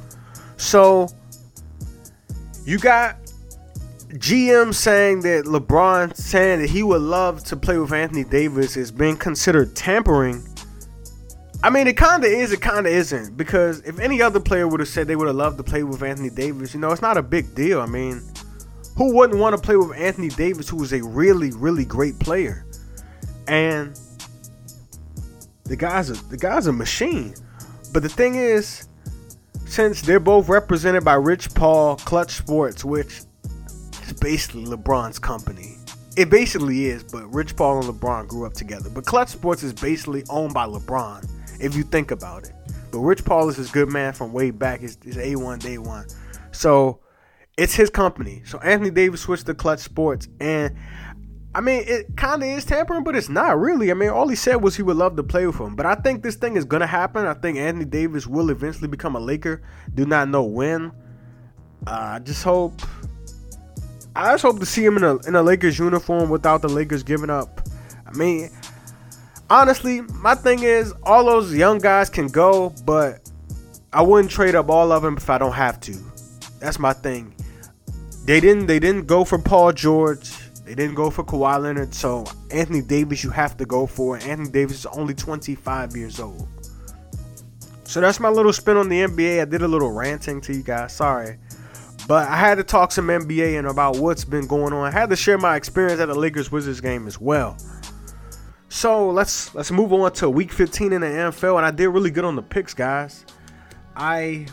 So 0.57 1.09
you 2.65 2.79
got 2.79 3.17
GM 4.11 4.75
saying 4.75 5.21
that 5.23 5.45
LeBron 5.45 6.17
saying 6.17 6.61
that 6.61 6.71
he 6.71 6.83
would 6.83 7.01
love 7.01 7.45
to 7.45 7.57
play 7.57 7.79
with 7.79 7.93
Anthony 7.93 8.25
Davis 8.25 8.77
is 8.77 8.91
being 8.91 9.17
considered 9.17 9.75
tampering. 9.75 10.43
I 11.63 11.71
mean, 11.71 11.87
it 11.87 11.97
kind 11.97 12.25
of 12.25 12.31
is, 12.31 12.53
it 12.53 12.61
kind 12.61 12.87
of 12.87 12.93
isn't. 12.93 13.37
Because 13.37 13.81
if 13.81 13.99
any 13.99 14.21
other 14.21 14.41
player 14.41 14.67
would 14.67 14.81
have 14.81 14.89
said 14.89 15.07
they 15.07 15.17
would 15.17 15.27
have 15.27 15.37
loved 15.37 15.59
to 15.59 15.65
play 15.65 15.83
with 15.83 16.03
Anthony 16.03 16.31
Davis, 16.31 16.75
you 16.75 16.81
know, 16.81 16.91
it's 16.91 17.03
not 17.03 17.17
a 17.17 17.23
big 17.23 17.55
deal. 17.55 17.81
I 17.81 17.87
mean, 17.87 18.23
who 19.01 19.15
wouldn't 19.15 19.41
want 19.41 19.57
to 19.57 19.63
play 19.63 19.77
with 19.77 19.97
Anthony 19.97 20.29
Davis, 20.29 20.69
who 20.69 20.83
is 20.83 20.93
a 20.93 21.03
really, 21.03 21.53
really 21.53 21.87
great 21.87 22.19
player? 22.19 22.67
And 23.49 23.99
the 25.65 25.75
guy's 25.75 26.11
a, 26.11 26.23
the 26.29 26.37
guy's 26.37 26.67
a 26.67 26.73
machine. 26.73 27.35
But 27.95 28.03
the 28.03 28.11
thing 28.11 28.35
is, 28.35 28.89
since 29.65 30.03
they're 30.03 30.21
both 30.21 30.51
represented 30.51 31.03
by 31.03 31.15
Rich 31.15 31.55
Paul, 31.55 31.97
Clutch 31.97 32.33
Sports, 32.33 32.85
which 32.85 33.23
is 34.07 34.13
basically 34.21 34.67
LeBron's 34.67 35.19
company. 35.19 35.79
It 36.19 36.29
basically 36.29 36.85
is, 36.85 37.03
but 37.03 37.25
Rich 37.33 37.57
Paul 37.57 37.79
and 37.79 37.87
LeBron 37.99 38.29
grew 38.29 38.45
up 38.45 38.53
together. 38.53 38.91
But 38.91 39.07
Clutch 39.07 39.31
Sports 39.31 39.63
is 39.63 39.73
basically 39.73 40.25
owned 40.29 40.53
by 40.53 40.67
LeBron, 40.67 41.27
if 41.59 41.75
you 41.75 41.85
think 41.85 42.11
about 42.11 42.45
it. 42.45 42.53
But 42.93 42.99
Rich 42.99 43.25
Paul 43.25 43.49
is 43.49 43.57
his 43.57 43.71
good 43.71 43.89
man 43.89 44.13
from 44.13 44.35
way 44.35 44.51
back. 44.51 44.81
He's 44.81 44.99
A1 44.99 45.61
day 45.61 45.79
one. 45.79 46.05
So 46.53 47.01
it's 47.61 47.75
his 47.75 47.91
company. 47.91 48.41
So 48.47 48.59
Anthony 48.61 48.91
Davis 48.91 49.21
switched 49.21 49.45
to 49.45 49.55
Clutch 49.55 49.81
Sports. 49.81 50.29
And 50.41 50.75
I 51.55 51.61
mean, 51.61 51.85
it 51.87 52.17
kind 52.17 52.43
of 52.43 52.49
is 52.49 52.65
tampering, 52.65 53.05
but 53.05 53.15
it's 53.15 53.29
not 53.29 53.61
really. 53.61 53.91
I 53.91 53.95
mean, 53.95 54.09
all 54.09 54.29
he 54.29 54.35
said 54.35 54.57
was 54.57 54.77
he 54.77 54.83
would 54.83 54.97
love 54.97 55.15
to 55.17 55.23
play 55.23 55.47
with 55.47 55.61
him. 55.61 55.77
But 55.77 55.85
I 55.85 55.95
think 55.95 56.23
this 56.23 56.37
thing 56.37 56.57
is 56.57 56.65
to 56.65 56.87
happen. 56.87 57.27
I 57.27 57.35
think 57.35 57.59
Anthony 57.59 57.85
Davis 57.85 58.27
will 58.27 58.49
eventually 58.49 58.89
become 58.89 59.15
a 59.15 59.21
Laker. 59.21 59.61
Do 59.95 60.07
not 60.07 60.31
know 60.31 60.43
when. 60.43 60.91
Uh, 61.87 61.91
I 61.91 62.19
just 62.21 62.43
hope. 62.43 62.81
I 64.17 64.33
just 64.33 64.43
hope 64.43 64.59
to 64.59 64.67
see 64.67 64.85
him 64.85 64.97
in 64.97 65.05
a 65.05 65.17
in 65.29 65.35
a 65.35 65.43
Lakers 65.43 65.79
uniform 65.79 66.31
without 66.31 66.63
the 66.63 66.69
Lakers 66.69 67.03
giving 67.03 67.29
up. 67.29 67.61
I 68.07 68.17
mean, 68.17 68.49
honestly, 69.51 70.01
my 70.01 70.35
thing 70.35 70.63
is 70.63 70.95
all 71.03 71.27
those 71.27 71.55
young 71.55 71.77
guys 71.79 72.09
can 72.09 72.29
go, 72.29 72.73
but 72.87 73.31
I 73.93 74.01
wouldn't 74.01 74.31
trade 74.31 74.55
up 74.55 74.71
all 74.71 74.93
of 74.93 75.03
them 75.03 75.19
if 75.19 75.29
I 75.29 75.37
don't 75.37 75.53
have 75.53 75.79
to. 75.81 75.97
That's 76.59 76.79
my 76.79 76.95
thing. 76.95 77.35
They 78.31 78.39
didn't. 78.39 78.67
They 78.67 78.79
didn't 78.79 79.09
go 79.09 79.25
for 79.25 79.39
Paul 79.41 79.73
George. 79.73 80.31
They 80.65 80.77
didn't 80.77 80.95
go 80.95 81.11
for 81.11 81.25
Kawhi 81.25 81.61
Leonard, 81.61 81.93
so 81.93 82.25
Anthony 82.53 82.81
Davis 82.81 83.25
you 83.25 83.31
have 83.31 83.57
to 83.57 83.67
go 83.67 83.87
for. 83.87 84.19
Anthony 84.19 84.51
Davis 84.51 84.79
is 84.79 84.87
only 84.87 85.15
25 85.15 85.97
years 85.97 86.21
old. 86.21 86.47
So 87.83 88.01
that's 88.01 88.21
my 88.21 88.29
little 88.29 88.53
spin 88.53 88.77
on 88.77 88.89
the 88.89 89.01
NBA. 89.01 89.43
I 89.43 89.47
did 89.47 89.63
a 89.63 89.67
little 89.67 89.91
ranting 89.91 90.41
to 90.43 90.53
you 90.55 90.63
guys. 90.63 90.93
Sorry. 90.93 91.39
But 92.07 92.29
I 92.29 92.37
had 92.37 92.55
to 92.59 92.63
talk 92.63 92.93
some 92.93 93.09
NBA 93.09 93.59
and 93.59 93.67
about 93.67 93.97
what's 93.97 94.25
been 94.25 94.47
going 94.47 94.73
on. 94.73 94.87
I 94.87 94.93
had 94.93 95.11
to 95.11 95.17
share 95.17 95.37
my 95.37 95.57
experience 95.57 96.01
at 96.01 96.07
the 96.07 96.15
Lakers 96.15 96.53
Wizards 96.53 96.81
game 96.81 97.09
as 97.09 97.21
well. 97.21 97.57
So 98.69 99.11
let's 99.11 99.53
let's 99.57 99.73
move 99.73 99.93
on 99.93 100.13
to 100.13 100.31
week 100.31 100.53
15 100.53 100.93
in 100.93 101.01
the 101.01 101.09
NFL. 101.09 101.57
And 101.57 101.67
I 101.67 101.73
did 101.73 101.89
really 101.89 102.13
good 102.13 102.25
on 102.25 102.37
the 102.37 102.43
picks, 102.43 102.75
guys. 102.75 103.27
I 103.97 104.47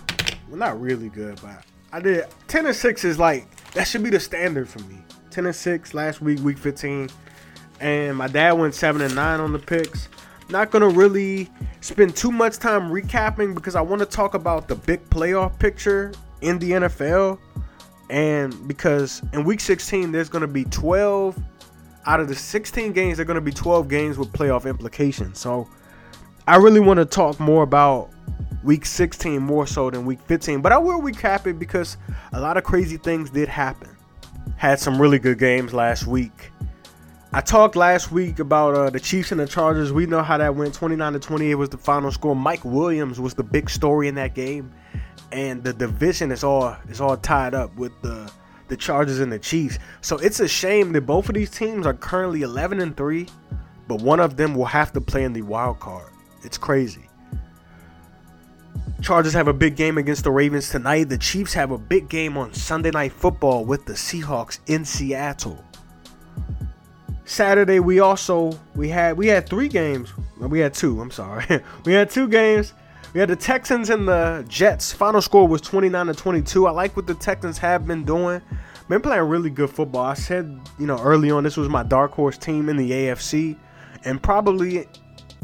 well 0.48 0.58
not 0.58 0.82
really 0.82 1.10
good, 1.10 1.40
but 1.44 1.64
I 1.92 2.00
did 2.00 2.26
10 2.48 2.66
and 2.66 2.76
6 2.76 3.04
is 3.06 3.20
like 3.20 3.46
that 3.74 3.88
should 3.88 4.04
be 4.04 4.10
the 4.10 4.20
standard 4.20 4.68
for 4.68 4.80
me. 4.84 4.98
10 5.32 5.46
and 5.46 5.56
6 5.56 5.94
last 5.94 6.22
week, 6.22 6.40
week 6.40 6.58
15. 6.58 7.10
And 7.80 8.18
my 8.18 8.28
dad 8.28 8.54
went 8.54 8.74
7 8.74 9.02
and 9.02 9.16
9 9.16 9.40
on 9.40 9.54
the 9.54 9.60
picks. 9.60 10.10
Not 10.50 10.72
gonna 10.72 10.90
really 10.90 11.50
spend 11.82 12.16
too 12.16 12.32
much 12.32 12.58
time 12.58 12.90
recapping 12.90 13.54
because 13.54 13.76
I 13.76 13.82
want 13.82 14.00
to 14.00 14.06
talk 14.06 14.34
about 14.34 14.68
the 14.68 14.76
big 14.76 15.08
playoff 15.10 15.60
picture 15.60 16.14
in 16.42 16.58
the 16.60 16.72
NFL. 16.72 17.40
And 18.10 18.68
because 18.68 19.22
in 19.34 19.44
week 19.44 19.60
16, 19.60 20.12
there's 20.12 20.30
gonna 20.30 20.48
be 20.48 20.64
12 20.66 21.38
out 22.06 22.22
of 22.22 22.30
the 22.30 22.36
16 22.36 22.94
games, 22.94 23.18
there 23.18 23.24
are 23.24 23.28
gonna 23.28 23.42
be 23.42 23.52
12 23.52 23.90
games 23.90 24.18
with 24.18 24.32
playoff 24.32 24.68
implications. 24.68 25.40
So 25.40 25.68
I 26.48 26.56
really 26.56 26.80
want 26.80 26.98
to 27.00 27.06
talk 27.06 27.40
more 27.42 27.64
about 27.64 28.10
week 28.64 28.86
16 28.86 29.42
more 29.42 29.68
so 29.68 29.90
than 29.90 30.06
week 30.06 30.20
15. 30.22 30.62
But 30.62 30.72
I 30.72 30.78
will 30.78 31.02
recap 31.02 31.48
it 31.48 31.60
because 31.60 31.98
a 32.34 32.40
lot 32.40 32.58
of 32.58 32.64
crazy 32.64 32.98
things 32.98 33.30
did 33.30 33.50
happen 33.50 33.98
had 34.56 34.80
some 34.80 35.00
really 35.00 35.20
good 35.20 35.38
games 35.40 35.74
last 35.74 36.08
week. 36.08 36.52
I 37.34 37.42
talked 37.42 37.76
last 37.76 38.12
week 38.12 38.40
about 38.40 38.74
uh, 38.74 38.90
the 38.90 39.00
Chiefs 39.00 39.32
and 39.32 39.40
the 39.40 39.46
Chargers. 39.46 39.92
We 39.92 40.06
know 40.06 40.24
how 40.24 40.38
that 40.38 40.56
went. 40.56 40.74
29 40.74 41.14
to 41.14 41.20
28 41.20 41.56
was 41.56 41.70
the 41.70 41.78
final 41.78 42.12
score. 42.12 42.36
Mike 42.36 42.64
Williams 42.64 43.20
was 43.20 43.34
the 43.34 43.44
big 43.44 43.70
story 43.70 44.08
in 44.08 44.16
that 44.16 44.34
game, 44.34 44.72
and 45.32 45.64
the 45.64 45.74
division 45.74 46.32
is 46.32 46.44
all 46.44 46.76
is 46.90 47.02
all 47.02 47.18
tied 47.18 47.54
up 47.54 47.76
with 47.76 47.92
the 48.02 48.32
the 48.70 48.78
Chargers 48.78 49.20
and 49.20 49.32
the 49.32 49.40
Chiefs. 49.40 49.78
So 50.02 50.18
it's 50.18 50.40
a 50.40 50.48
shame 50.48 50.94
that 50.94 51.02
both 51.02 51.30
of 51.30 51.36
these 51.36 51.52
teams 51.52 51.86
are 51.86 51.94
currently 51.94 52.42
11 52.42 52.80
and 52.80 52.96
three, 52.96 53.28
but 53.88 54.02
one 54.02 54.20
of 54.20 54.38
them 54.38 54.56
will 54.56 54.66
have 54.66 54.92
to 54.94 55.02
play 55.02 55.24
in 55.24 55.34
the 55.34 55.42
wild 55.42 55.80
card. 55.80 56.12
It's 56.44 56.58
crazy. 56.58 57.07
Chargers 59.02 59.34
have 59.34 59.48
a 59.48 59.54
big 59.54 59.76
game 59.76 59.98
against 59.98 60.24
the 60.24 60.32
Ravens 60.32 60.70
tonight. 60.70 61.06
The 61.06 61.18
Chiefs 61.18 61.54
have 61.54 61.72
a 61.72 61.78
big 61.78 62.10
game 62.10 62.38
on 62.38 62.54
Sunday 62.54 62.92
Night 62.92 63.14
Football 63.14 63.66
with 63.66 63.86
the 63.86 63.94
Seahawks 63.94 64.60
in 64.68 64.84
Seattle. 64.84 65.64
Saturday 67.26 67.80
we 67.80 68.00
also 68.00 68.58
we 68.76 68.88
had 68.88 69.18
we 69.18 69.28
had 69.28 69.48
three 69.48 69.68
games. 69.68 70.14
We 70.40 70.60
had 70.60 70.74
two. 70.74 71.02
I'm 71.02 71.12
sorry. 71.12 71.46
we 71.86 71.94
had 71.94 72.10
two 72.10 72.28
games. 72.28 72.74
We 73.14 73.20
had 73.20 73.30
the 73.30 73.36
Texans 73.36 73.90
and 73.90 74.08
the 74.08 74.46
Jets. 74.48 74.94
Final 74.94 75.22
score 75.22 75.48
was 75.48 75.62
29 75.62 76.08
to 76.08 76.14
22. 76.14 76.68
I 76.68 76.72
like 76.72 76.96
what 76.96 77.08
the 77.08 77.16
Texans 77.16 77.58
have 77.58 77.86
been 77.86 78.04
doing. 78.04 78.42
Been 78.90 79.02
playing 79.02 79.24
really 79.24 79.50
good 79.50 79.70
football. 79.70 80.06
I 80.06 80.14
said, 80.14 80.60
you 80.80 80.88
know, 80.88 81.00
early 81.00 81.30
on 81.30 81.44
this 81.44 81.58
was 81.58 81.68
my 81.68 81.84
dark 81.84 82.12
horse 82.12 82.38
team 82.38 82.70
in 82.70 82.78
the 82.78 82.92
AFC 82.92 83.58
and 84.06 84.22
probably 84.22 84.88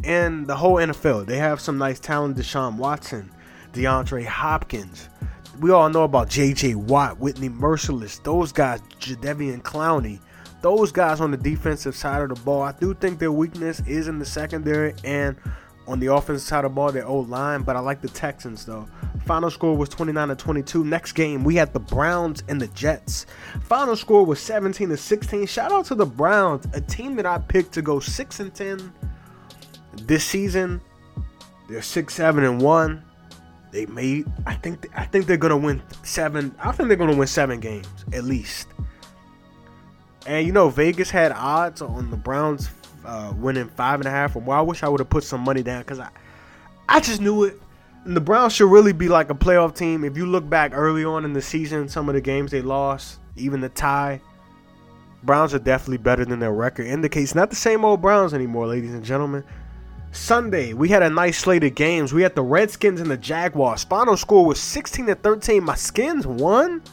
in 0.03 0.45
the 0.45 0.55
whole 0.55 0.75
NFL. 0.75 1.25
They 1.25 1.37
have 1.37 1.59
some 1.59 1.77
nice 1.77 1.99
talent. 1.99 2.37
Deshaun 2.37 2.77
Watson, 2.77 3.31
DeAndre 3.73 4.25
Hopkins. 4.25 5.09
We 5.59 5.71
all 5.71 5.89
know 5.89 6.03
about 6.03 6.29
J.J. 6.29 6.75
Watt, 6.75 7.19
Whitney 7.19 7.49
Mercilus, 7.49 8.21
those 8.23 8.51
guys, 8.51 8.81
Jadeveon 8.99 9.61
Clowney, 9.61 10.19
those 10.61 10.91
guys 10.91 11.21
on 11.21 11.31
the 11.31 11.37
defensive 11.37 11.95
side 11.95 12.21
of 12.21 12.29
the 12.29 12.43
ball. 12.43 12.63
I 12.63 12.71
do 12.71 12.93
think 12.93 13.19
their 13.19 13.31
weakness 13.31 13.81
is 13.85 14.07
in 14.07 14.17
the 14.17 14.25
secondary 14.25 14.95
and 15.03 15.37
on 15.87 15.99
the 15.99 16.07
offensive 16.07 16.47
side 16.47 16.65
of 16.65 16.71
the 16.71 16.75
ball, 16.75 16.91
their 16.91 17.05
old 17.05 17.29
line. 17.29 17.61
But 17.61 17.75
I 17.75 17.79
like 17.79 18.01
the 18.01 18.09
Texans 18.09 18.65
though. 18.65 18.87
Final 19.25 19.51
score 19.51 19.75
was 19.75 19.89
29 19.89 20.29
to 20.29 20.35
22. 20.35 20.83
Next 20.83 21.13
game, 21.13 21.43
we 21.43 21.55
had 21.55 21.71
the 21.71 21.79
Browns 21.79 22.43
and 22.47 22.59
the 22.59 22.67
Jets. 22.67 23.25
Final 23.61 23.95
score 23.95 24.25
was 24.25 24.39
17 24.39 24.89
to 24.89 24.97
16. 24.97 25.45
Shout 25.45 25.71
out 25.71 25.85
to 25.85 25.95
the 25.95 26.05
Browns, 26.05 26.65
a 26.73 26.81
team 26.81 27.15
that 27.15 27.25
I 27.25 27.37
picked 27.37 27.73
to 27.73 27.81
go 27.81 27.99
6 27.99 28.39
and 28.39 28.53
10 28.53 28.93
this 29.95 30.23
season. 30.23 30.81
They're 31.69 31.81
6 31.81 32.13
7 32.13 32.43
and 32.43 32.61
1 32.61 33.03
they 33.73 33.87
made. 33.87 34.31
I 34.45 34.53
think. 34.53 34.87
I 34.95 35.03
think 35.03 35.25
they're 35.25 35.35
gonna 35.35 35.57
win 35.57 35.81
seven. 36.03 36.55
I 36.59 36.71
think 36.71 36.87
they're 36.87 36.95
gonna 36.95 37.17
win 37.17 37.27
seven 37.27 37.59
games 37.59 37.87
at 38.13 38.23
least. 38.23 38.67
And 40.27 40.45
you 40.45 40.53
know, 40.53 40.69
Vegas 40.69 41.09
had 41.09 41.31
odds 41.31 41.81
on 41.81 42.11
the 42.11 42.15
Browns 42.15 42.69
uh, 43.03 43.33
winning 43.35 43.67
five 43.69 43.99
and 43.99 44.07
a 44.07 44.11
half. 44.11 44.35
Well, 44.35 44.57
I 44.57 44.61
wish 44.61 44.83
I 44.83 44.89
would 44.89 44.99
have 44.99 45.09
put 45.09 45.23
some 45.23 45.41
money 45.41 45.63
down 45.63 45.81
because 45.81 45.99
I, 45.99 46.09
I 46.87 46.99
just 46.99 47.19
knew 47.19 47.43
it. 47.45 47.59
And 48.05 48.15
the 48.15 48.21
Browns 48.21 48.53
should 48.53 48.69
really 48.69 48.93
be 48.93 49.09
like 49.09 49.29
a 49.29 49.35
playoff 49.35 49.75
team. 49.75 50.03
If 50.03 50.17
you 50.17 50.25
look 50.25 50.47
back 50.47 50.71
early 50.75 51.03
on 51.03 51.25
in 51.25 51.33
the 51.33 51.41
season, 51.41 51.89
some 51.89 52.07
of 52.09 52.15
the 52.15 52.21
games 52.21 52.51
they 52.51 52.61
lost, 52.61 53.19
even 53.37 53.59
the 53.59 53.69
tie, 53.69 54.21
Browns 55.23 55.53
are 55.53 55.59
definitely 55.59 55.97
better 55.97 56.25
than 56.25 56.39
their 56.39 56.51
record 56.53 56.85
indicates. 56.85 57.33
Not 57.33 57.49
the 57.49 57.55
same 57.55 57.83
old 57.83 58.01
Browns 58.01 58.33
anymore, 58.33 58.67
ladies 58.67 58.93
and 58.93 59.03
gentlemen. 59.03 59.43
Sunday, 60.13 60.73
we 60.73 60.89
had 60.89 61.01
a 61.01 61.09
nice 61.09 61.39
slate 61.39 61.63
of 61.63 61.73
games. 61.73 62.13
We 62.13 62.21
had 62.21 62.35
the 62.35 62.43
Redskins 62.43 63.01
and 63.01 63.09
the 63.09 63.17
Jaguars. 63.17 63.83
Final 63.83 64.15
score 64.15 64.45
was 64.45 64.59
16 64.59 65.07
to 65.07 65.15
13. 65.15 65.63
My 65.63 65.73
Skins 65.75 66.27
won. 66.27 66.83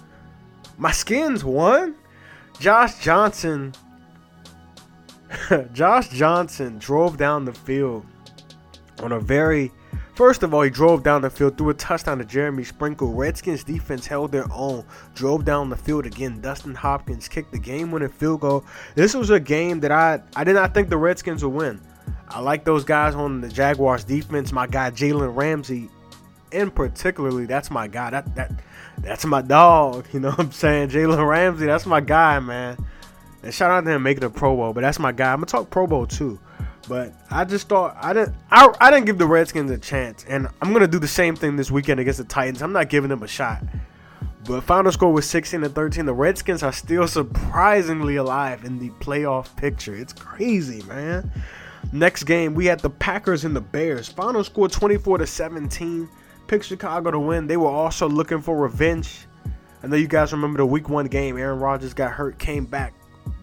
My 0.79 0.91
Skins 0.91 1.45
won. 1.45 1.95
Josh 2.59 2.99
Johnson. 3.01 3.75
Josh 5.73 6.09
Johnson 6.09 6.79
drove 6.79 7.19
down 7.19 7.45
the 7.45 7.53
field 7.53 8.07
on 9.03 9.13
a 9.13 9.21
very 9.21 9.71
First 10.15 10.43
of 10.43 10.53
all, 10.53 10.61
he 10.61 10.69
drove 10.69 11.03
down 11.03 11.23
the 11.23 11.31
field, 11.31 11.57
threw 11.57 11.71
a 11.71 11.75
touchdown 11.75 12.19
to 12.19 12.27
Jeremy 12.27 12.63
Sprinkle. 12.63 13.15
Redskins 13.15 13.65
defense 13.65 14.07
held 14.07 14.31
their 14.31 14.45
own, 14.53 14.85
drove 15.15 15.47
down 15.47 15.71
the 15.71 15.77
field 15.77 16.05
again. 16.05 16.43
Dustin 16.43 16.75
Hopkins 16.75 17.27
kicked 17.27 17.53
the 17.53 17.59
game-winning 17.59 18.11
field 18.11 18.41
goal. 18.41 18.67
This 18.95 19.15
was 19.15 19.31
a 19.31 19.41
game 19.41 19.81
that 19.81 19.91
I 19.91 20.21
I 20.37 20.45
did 20.45 20.55
not 20.55 20.75
think 20.75 20.91
the 20.91 20.99
Redskins 20.99 21.43
would 21.43 21.55
win. 21.55 21.81
I 22.29 22.41
like 22.41 22.65
those 22.65 22.85
guys 22.85 23.15
on 23.15 23.41
the 23.41 23.49
Jaguars 23.49 24.05
defense. 24.05 24.53
My 24.53 24.67
guy 24.67 24.91
Jalen 24.91 25.35
Ramsey 25.35 25.89
in 26.53 26.71
particularly, 26.71 27.47
that's 27.47 27.71
my 27.71 27.87
guy. 27.87 28.11
That 28.11 28.35
that 28.35 28.53
that's 28.99 29.25
my 29.25 29.43
dog. 29.43 30.07
You 30.13 30.21
know 30.21 30.31
what 30.31 30.41
I'm 30.41 30.53
saying? 30.53 30.91
Jalen 30.91 31.27
Ramsey, 31.27 31.67
that's 31.67 31.87
my 31.87 32.01
guy, 32.01 32.39
man. 32.41 32.77
And 33.43 33.55
shout 33.55 33.71
out 33.71 33.85
to 33.85 33.91
him 33.91 34.03
making 34.03 34.25
a 34.25 34.31
Pro 34.31 34.55
Bowl, 34.55 34.73
but 34.73 34.83
that's 34.83 34.99
my 34.99 35.13
guy. 35.13 35.33
I'm 35.33 35.39
gonna 35.39 35.47
talk 35.47 35.71
Pro 35.71 35.87
Bowl 35.87 36.07
too. 36.07 36.39
But 36.89 37.15
I 37.31 37.45
just 37.45 37.69
thought 37.69 37.97
I 38.01 38.13
didn't 38.13 38.35
I, 38.51 38.73
I 38.81 38.91
didn't 38.91 39.07
give 39.07 39.19
the 39.19 39.27
Redskins 39.27 39.71
a 39.71 39.79
chance, 39.79 40.25
and 40.29 40.49
I'm 40.61 40.73
gonna 40.73 40.89
do 40.89 40.99
the 40.99 41.09
same 41.09 41.37
thing 41.37 41.57
this 41.57 41.71
weekend 41.71 42.01
against 42.01 42.19
the 42.19 42.25
Titans. 42.25 42.63
I'm 42.63 42.73
not 42.73 42.89
giving 42.89 43.11
them 43.11 43.23
a 43.23 43.29
shot. 43.29 43.63
But 44.45 44.63
final 44.63 44.91
score 44.91 45.13
was 45.13 45.29
16 45.29 45.61
to 45.61 45.69
13. 45.69 46.07
The 46.07 46.15
Redskins 46.15 46.63
are 46.63 46.73
still 46.73 47.07
surprisingly 47.07 48.17
alive 48.17 48.65
in 48.65 48.79
the 48.79 48.89
playoff 48.91 49.55
picture. 49.57 49.95
It's 49.95 50.15
crazy, 50.15 50.83
man. 50.85 51.31
Next 51.93 52.25
game, 52.25 52.55
we 52.55 52.67
had 52.67 52.81
the 52.81 52.91
Packers 52.91 53.45
and 53.45 53.55
the 53.55 53.61
Bears. 53.61 54.09
Final 54.09 54.45
score 54.45 54.69
24 54.69 55.19
to 55.19 55.27
17. 55.27 56.09
Pick 56.47 56.63
Chicago 56.63 57.11
to 57.11 57.19
win. 57.19 57.47
They 57.47 57.57
were 57.57 57.69
also 57.69 58.09
looking 58.09 58.41
for 58.41 58.57
revenge. 58.57 59.27
I 59.83 59.87
know 59.87 59.97
you 59.97 60.09
guys 60.09 60.33
remember 60.33 60.59
the 60.59 60.67
week 60.67 60.89
one 60.89 61.07
game. 61.07 61.39
Aaron 61.39 61.59
Rodgers 61.59 61.95
got 61.95 62.13
hurt, 62.13 62.39
came 62.39 62.65
back, 62.65 62.93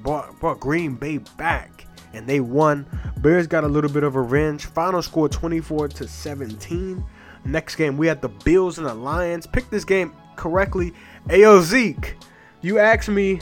brought, 0.04 0.40
brought 0.40 0.60
Green 0.60 0.96
Bay 0.96 1.18
back, 1.38 1.86
and 2.14 2.28
they 2.28 2.40
won. 2.40 2.86
Bears 3.18 3.48
got 3.48 3.64
a 3.64 3.68
little 3.68 3.90
bit 3.90 4.04
of 4.04 4.16
revenge. 4.16 4.66
Final 4.66 5.02
score 5.02 5.28
24 5.28 5.88
to 5.90 6.08
17. 6.08 7.04
Next 7.44 7.76
game, 7.76 7.98
we 7.98 8.08
had 8.08 8.22
the 8.22 8.30
Bills 8.30 8.78
and 8.78 8.88
the 8.88 8.94
Lions. 8.94 9.48
Pick 9.48 9.70
this 9.70 9.84
game 9.84 10.14
correctly. 10.36 10.94
Ayo 11.28 11.62
Zeke, 11.62 12.16
you 12.62 12.78
asked 12.78 13.10
me 13.10 13.40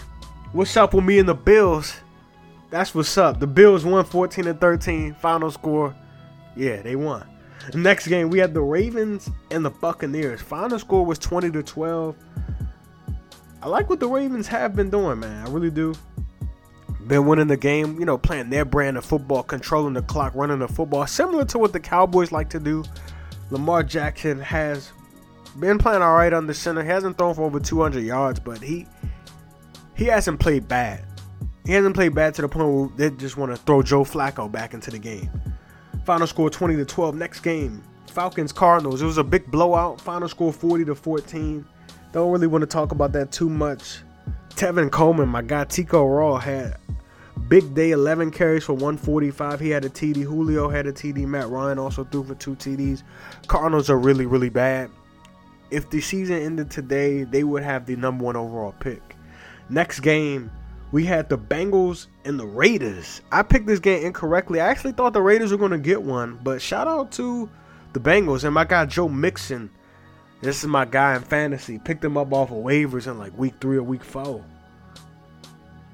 what's 0.54 0.78
up 0.78 0.94
with 0.94 1.04
me 1.04 1.20
and 1.20 1.28
the 1.28 1.36
Bills. 1.36 1.96
That's 2.76 2.94
what's 2.94 3.18
up. 3.18 3.40
The 3.40 3.48
Bills 3.48 3.86
won 3.86 4.04
14 4.04 4.44
to 4.44 4.54
13. 4.54 5.14
Final 5.14 5.50
score. 5.50 5.96
Yeah, 6.58 6.82
they 6.82 6.98
won. 6.98 7.26
Next 7.74 8.06
game, 8.06 8.30
we 8.30 8.38
had 8.38 8.54
the 8.54 8.60
Ravens 8.60 9.30
and 9.50 9.64
the 9.64 9.70
Buccaneers. 9.70 10.42
Final 10.42 10.78
score 10.78 11.06
was 11.06 11.18
20 11.18 11.52
to 11.52 11.64
12. 11.64 12.18
I 13.62 13.70
like 13.70 13.90
what 13.90 14.02
the 14.02 14.10
Ravens 14.10 14.46
have 14.48 14.76
been 14.76 14.90
doing, 14.90 15.22
man. 15.22 15.48
I 15.48 15.50
really 15.50 15.72
do. 15.72 15.94
Been 17.08 17.26
winning 17.26 17.48
the 17.48 17.56
game, 17.56 17.98
you 17.98 18.04
know, 18.04 18.18
playing 18.18 18.50
their 18.50 18.66
brand 18.66 18.98
of 18.98 19.06
football, 19.06 19.42
controlling 19.42 19.94
the 19.94 20.02
clock, 20.02 20.36
running 20.36 20.60
the 20.60 20.68
football, 20.68 21.08
similar 21.08 21.46
to 21.46 21.58
what 21.58 21.72
the 21.72 21.80
Cowboys 21.80 22.34
like 22.34 22.50
to 22.50 22.60
do. 22.60 22.84
Lamar 23.52 23.84
Jackson 23.84 24.38
has 24.42 24.92
been 25.62 25.78
playing 25.78 26.02
all 26.02 26.16
right 26.16 26.34
on 26.34 26.46
the 26.46 26.54
center. 26.54 26.84
He 26.84 26.90
hasn't 26.90 27.18
thrown 27.18 27.36
for 27.36 27.44
over 27.44 27.58
200 27.58 28.04
yards, 28.04 28.42
but 28.42 28.62
he 28.62 28.86
he 29.96 30.04
hasn't 30.08 30.42
played 30.42 30.68
bad. 30.68 31.06
He 31.66 31.74
hasn't 31.74 31.96
played 31.96 32.14
bad 32.14 32.34
to 32.36 32.42
the 32.42 32.48
point 32.48 32.70
where 32.70 33.10
they 33.10 33.16
just 33.16 33.38
want 33.38 33.52
to 33.52 33.58
throw 33.58 33.82
Joe 33.82 34.04
Flacco 34.04 34.52
back 34.52 34.74
into 34.74 34.92
the 34.92 35.00
game. 35.00 35.30
Final 36.06 36.28
score 36.28 36.50
20 36.50 36.76
to 36.76 36.86
12. 36.86 37.16
Next 37.16 37.40
game, 37.40 37.82
Falcons 38.08 38.52
Cardinals. 38.52 39.02
It 39.02 39.06
was 39.06 39.18
a 39.18 39.24
big 39.24 39.50
blowout. 39.50 40.00
Final 40.00 40.30
score 40.30 40.54
40 40.54 40.86
to 40.86 40.96
14. 40.96 41.66
Don't 42.12 42.32
really 42.32 42.48
want 42.48 42.62
to 42.62 42.68
talk 42.68 42.92
about 42.92 43.12
that 43.14 43.32
too 43.32 43.50
much. 43.50 44.00
Tevin 44.50 44.92
Coleman, 44.92 45.28
my 45.28 45.42
guy 45.42 45.66
Tico 45.66 46.06
Raw 46.06 46.38
had 46.38 46.78
big 47.48 47.74
day 47.76 47.92
11 47.92 48.32
carries 48.32 48.64
for 48.64 48.74
145. 48.74 49.60
He 49.60 49.70
had 49.70 49.86
a 49.86 49.90
TD. 49.90 50.24
Julio 50.24 50.70
had 50.70 50.88
a 50.88 50.94
TD. 50.94 51.26
Matt 51.26 51.50
Ryan 51.50 51.80
also 51.80 52.04
threw 52.06 52.24
for 52.24 52.36
two 52.36 52.56
TDs. 52.56 53.04
Cardinals 53.48 53.90
are 53.90 53.98
really, 53.98 54.26
really 54.26 54.50
bad. 54.50 54.90
If 55.72 55.90
the 55.90 56.02
season 56.02 56.38
ended 56.38 56.70
today, 56.70 57.24
they 57.24 57.44
would 57.44 57.64
have 57.64 57.86
the 57.86 57.96
number 57.96 58.24
one 58.24 58.36
overall 58.36 58.76
pick. 58.80 59.16
Next 59.70 60.02
game, 60.02 60.52
we 60.92 61.06
had 61.06 61.30
the 61.30 61.38
Bengals 61.38 62.08
and 62.24 62.40
the 62.40 62.46
Raiders. 62.46 63.22
I 63.32 63.44
picked 63.44 63.68
this 63.68 63.80
game 63.80 64.06
incorrectly. 64.06 64.62
I 64.62 64.68
actually 64.68 64.94
thought 64.94 65.14
the 65.14 65.22
Raiders 65.22 65.52
were 65.52 65.58
going 65.58 65.72
to 65.72 65.78
get 65.78 66.02
one, 66.02 66.40
but 66.44 66.62
shout 66.62 66.88
out 66.88 67.12
to 67.14 67.50
the 67.94 68.00
Bengals 68.00 68.44
and 68.44 68.54
my 68.54 68.66
guy 68.66 68.86
Joe 68.86 69.10
Mixon. 69.10 69.70
This 70.42 70.60
is 70.60 70.68
my 70.68 70.86
guy 70.86 71.16
in 71.16 71.22
fantasy. 71.24 71.80
Picked 71.80 72.04
him 72.04 72.18
up 72.18 72.32
off 72.32 72.52
of 72.52 72.58
waivers 72.58 73.08
in 73.08 73.18
like 73.18 73.38
week 73.38 73.56
three 73.60 73.78
or 73.78 73.84
week 73.84 74.04
four. 74.04 74.44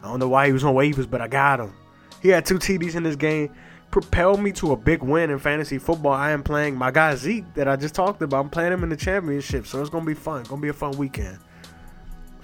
I 0.04 0.08
don't 0.08 0.19
know 0.19 0.27
why 0.27 0.47
he 0.47 0.54
was 0.54 0.63
on 0.63 0.73
waivers, 0.73 1.10
but 1.10 1.21
I 1.21 1.27
got 1.27 1.60
him. 1.60 1.73
He 2.21 2.30
had 2.30 2.45
two 2.45 2.60
TDs 2.60 2.95
in 2.95 3.04
this 3.04 3.15
game. 3.15 3.54
Propelled 3.91 4.39
me 4.39 4.51
to 4.54 4.71
a 4.71 4.75
big 4.75 5.04
win 5.04 5.30
in 5.30 5.39
fantasy 5.39 5.77
football. 5.77 6.13
I 6.13 6.32
am 6.32 6.43
playing 6.43 6.75
my 6.75 6.91
guy 6.91 7.15
Zeke 7.15 7.54
that 7.56 7.67
I 7.67 7.75
just 7.75 7.93
talked 7.93 8.21
about. 8.21 8.39
I'm 8.39 8.49
playing 8.49 8.73
him 8.73 8.84
in 8.84 8.89
the 8.89 8.95
championship, 8.97 9.67
so 9.67 9.82
it's 9.82 9.89
gonna 9.89 10.06
be 10.06 10.13
fun. 10.13 10.43
Gonna 10.43 10.62
be 10.62 10.69
a 10.69 10.73
fun 10.73 10.91
weekend. 10.97 11.39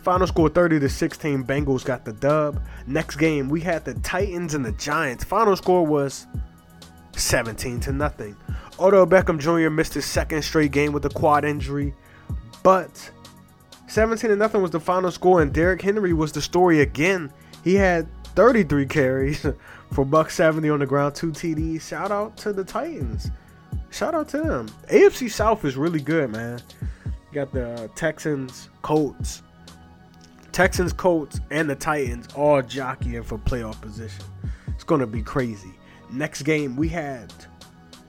Final 0.08 0.26
score 0.26 0.48
30 0.48 0.80
to 0.80 0.88
16. 0.88 1.44
Bengals 1.44 1.84
got 1.84 2.06
the 2.06 2.14
dub. 2.14 2.66
Next 2.86 3.18
game, 3.18 3.50
we 3.50 3.60
had 3.60 3.84
the 3.84 3.94
Titans 3.96 4.54
and 4.54 4.64
the 4.64 4.72
Giants. 4.72 5.26
Final 5.26 5.54
score 5.58 5.86
was 5.86 6.28
17 7.18 7.82
to 7.82 7.92
nothing. 7.92 8.38
Odell 8.80 9.06
Beckham 9.06 9.38
Jr. 9.38 9.70
missed 9.70 9.94
his 9.94 10.06
second 10.06 10.44
straight 10.44 10.72
game 10.72 10.94
with 10.94 11.04
a 11.04 11.10
quad 11.10 11.44
injury, 11.44 11.94
but 12.64 13.12
17 13.90 14.30
to 14.30 14.38
nothing 14.38 14.62
was 14.62 14.72
the 14.72 14.80
final 14.80 15.12
score, 15.12 15.42
and 15.42 15.52
Derrick 15.52 15.82
Henry 15.82 16.14
was 16.14 16.32
the 16.32 16.42
story 16.42 16.80
again. 16.80 17.30
He 17.66 17.76
had 17.76 18.08
33 18.28 18.86
carries 18.86 19.46
for 19.92 20.06
buck 20.06 20.30
70 20.30 20.70
on 20.70 20.80
the 20.80 20.86
ground, 20.86 21.16
two 21.16 21.32
TDs. 21.34 21.82
Shout 21.82 22.14
out 22.14 22.38
to 22.38 22.54
the 22.54 22.64
Titans. 22.64 23.30
Shout 23.90 24.16
out 24.16 24.30
to 24.30 24.38
them. 24.38 24.70
AFC 24.90 25.30
South 25.30 25.66
is 25.66 25.76
really 25.76 26.00
good, 26.00 26.30
man. 26.30 26.62
You 27.04 27.10
got 27.34 27.52
the 27.52 27.72
uh, 27.74 27.88
Texans, 27.94 28.70
Colts, 28.84 29.42
Texans, 30.58 30.92
Colts, 30.92 31.40
and 31.52 31.70
the 31.70 31.76
Titans 31.76 32.28
all 32.34 32.64
jockeying 32.64 33.22
for 33.22 33.38
playoff 33.38 33.80
position. 33.80 34.26
It's 34.70 34.84
going 34.84 35.02
to 35.02 35.06
be 35.06 35.22
crazy. 35.22 35.70
Next 36.12 36.42
game, 36.42 36.76
we 36.76 36.90
had 36.90 37.32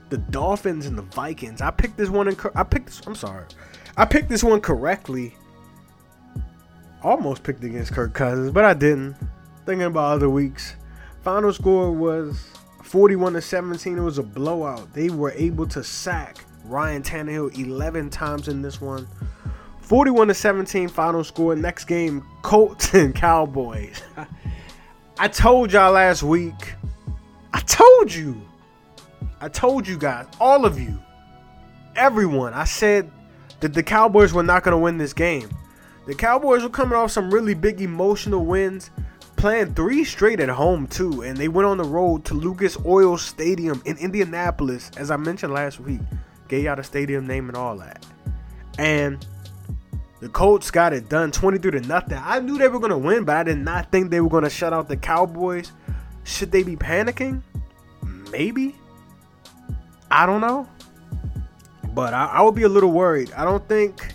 the 0.09 0.17
Dolphins 0.17 0.87
and 0.87 0.97
the 0.97 1.03
Vikings. 1.03 1.61
I 1.61 1.69
picked 1.69 1.95
this 1.95 2.09
one. 2.09 2.27
In, 2.27 2.35
I 2.55 2.63
picked 2.63 2.87
this. 2.87 3.05
I'm 3.05 3.13
sorry. 3.13 3.45
I 3.97 4.05
picked 4.05 4.29
this 4.29 4.43
one 4.43 4.61
correctly. 4.61 5.35
Almost 7.03 7.43
picked 7.43 7.63
against 7.63 7.91
Kirk 7.91 8.15
Cousins, 8.15 8.49
but 8.49 8.65
I 8.65 8.73
didn't. 8.73 9.15
Thinking 9.67 9.85
about 9.85 10.13
other 10.13 10.31
weeks. 10.31 10.73
Final 11.21 11.53
score 11.53 11.91
was 11.91 12.47
41 12.81 13.33
to 13.33 13.41
17. 13.43 13.95
It 13.95 14.01
was 14.01 14.17
a 14.17 14.23
blowout. 14.23 14.91
They 14.95 15.11
were 15.11 15.33
able 15.33 15.67
to 15.67 15.83
sack 15.83 16.43
Ryan 16.65 17.03
Tannehill 17.03 17.59
11 17.59 18.09
times 18.09 18.47
in 18.47 18.63
this 18.63 18.81
one. 18.81 19.07
41 19.89 20.27
to 20.27 20.33
17 20.35 20.87
final 20.87 21.23
score. 21.23 21.55
Next 21.55 21.85
game, 21.85 22.23
Colts 22.43 22.93
and 22.93 23.13
Cowboys. 23.13 24.03
I 25.17 25.27
told 25.27 25.73
y'all 25.73 25.91
last 25.91 26.21
week. 26.21 26.75
I 27.51 27.59
told 27.61 28.13
you. 28.13 28.39
I 29.41 29.49
told 29.49 29.87
you 29.87 29.97
guys, 29.97 30.27
all 30.39 30.63
of 30.65 30.79
you, 30.79 30.99
everyone. 31.95 32.53
I 32.53 32.65
said 32.65 33.09
that 33.61 33.73
the 33.73 33.81
Cowboys 33.81 34.31
were 34.31 34.43
not 34.43 34.63
going 34.63 34.73
to 34.73 34.77
win 34.77 34.99
this 34.99 35.13
game. 35.13 35.49
The 36.05 36.13
Cowboys 36.13 36.61
were 36.61 36.69
coming 36.69 36.95
off 36.95 37.09
some 37.09 37.31
really 37.31 37.55
big 37.55 37.81
emotional 37.81 38.45
wins, 38.45 38.91
playing 39.37 39.73
three 39.73 40.03
straight 40.03 40.39
at 40.39 40.49
home 40.49 40.85
too, 40.85 41.23
and 41.23 41.35
they 41.35 41.47
went 41.47 41.65
on 41.65 41.77
the 41.77 41.83
road 41.83 42.25
to 42.25 42.35
Lucas 42.35 42.77
Oil 42.85 43.17
Stadium 43.17 43.81
in 43.85 43.97
Indianapolis, 43.97 44.91
as 44.97 45.09
I 45.09 45.17
mentioned 45.17 45.53
last 45.53 45.79
week. 45.79 46.01
Y'all 46.51 46.75
the 46.75 46.83
stadium 46.83 47.25
name 47.25 47.47
and 47.47 47.57
all 47.57 47.77
that. 47.77 48.05
And 48.77 49.25
the 50.19 50.29
Colts 50.29 50.69
got 50.69 50.93
it 50.93 51.07
done 51.07 51.31
23 51.31 51.71
to 51.71 51.79
nothing. 51.81 52.19
I 52.21 52.39
knew 52.39 52.57
they 52.57 52.67
were 52.67 52.79
going 52.79 52.91
to 52.91 52.97
win, 52.97 53.23
but 53.23 53.37
I 53.37 53.43
did 53.43 53.57
not 53.57 53.91
think 53.91 54.11
they 54.11 54.19
were 54.19 54.29
going 54.29 54.43
to 54.43 54.49
shut 54.49 54.73
out 54.73 54.87
the 54.87 54.97
Cowboys. 54.97 55.71
Should 56.23 56.51
they 56.51 56.63
be 56.63 56.75
panicking? 56.75 57.41
Maybe. 58.31 58.75
I 60.11 60.25
don't 60.25 60.41
know. 60.41 60.67
But 61.93 62.13
I, 62.13 62.25
I 62.25 62.41
would 62.41 62.55
be 62.55 62.63
a 62.63 62.69
little 62.69 62.91
worried. 62.91 63.31
I 63.33 63.45
don't 63.45 63.67
think. 63.67 64.13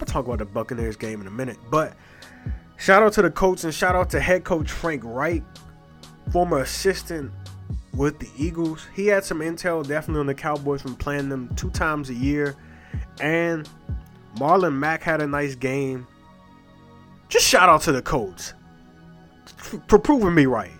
I'll 0.00 0.06
talk 0.06 0.26
about 0.26 0.38
the 0.38 0.44
Buccaneers 0.44 0.96
game 0.96 1.20
in 1.20 1.26
a 1.26 1.30
minute. 1.30 1.58
But 1.70 1.94
shout 2.76 3.02
out 3.02 3.12
to 3.14 3.22
the 3.22 3.30
Colts 3.30 3.64
and 3.64 3.74
shout 3.74 3.96
out 3.96 4.10
to 4.10 4.20
head 4.20 4.44
coach 4.44 4.70
Frank 4.70 5.02
Reich, 5.04 5.42
former 6.32 6.58
assistant 6.58 7.32
with 7.96 8.18
the 8.18 8.28
Eagles. 8.36 8.86
He 8.94 9.06
had 9.06 9.24
some 9.24 9.40
intel 9.40 9.86
definitely 9.86 10.20
on 10.20 10.26
the 10.26 10.34
Cowboys 10.34 10.82
from 10.82 10.96
playing 10.96 11.28
them 11.28 11.54
two 11.56 11.70
times 11.70 12.10
a 12.10 12.14
year. 12.14 12.56
And 13.20 13.68
Marlon 14.36 14.74
Mack 14.74 15.02
had 15.02 15.20
a 15.20 15.26
nice 15.26 15.54
game. 15.54 16.06
Just 17.28 17.46
shout 17.46 17.68
out 17.68 17.82
to 17.82 17.92
the 17.92 18.02
Colts 18.02 18.54
for 19.86 19.98
proving 19.98 20.34
me 20.34 20.46
right. 20.46 20.72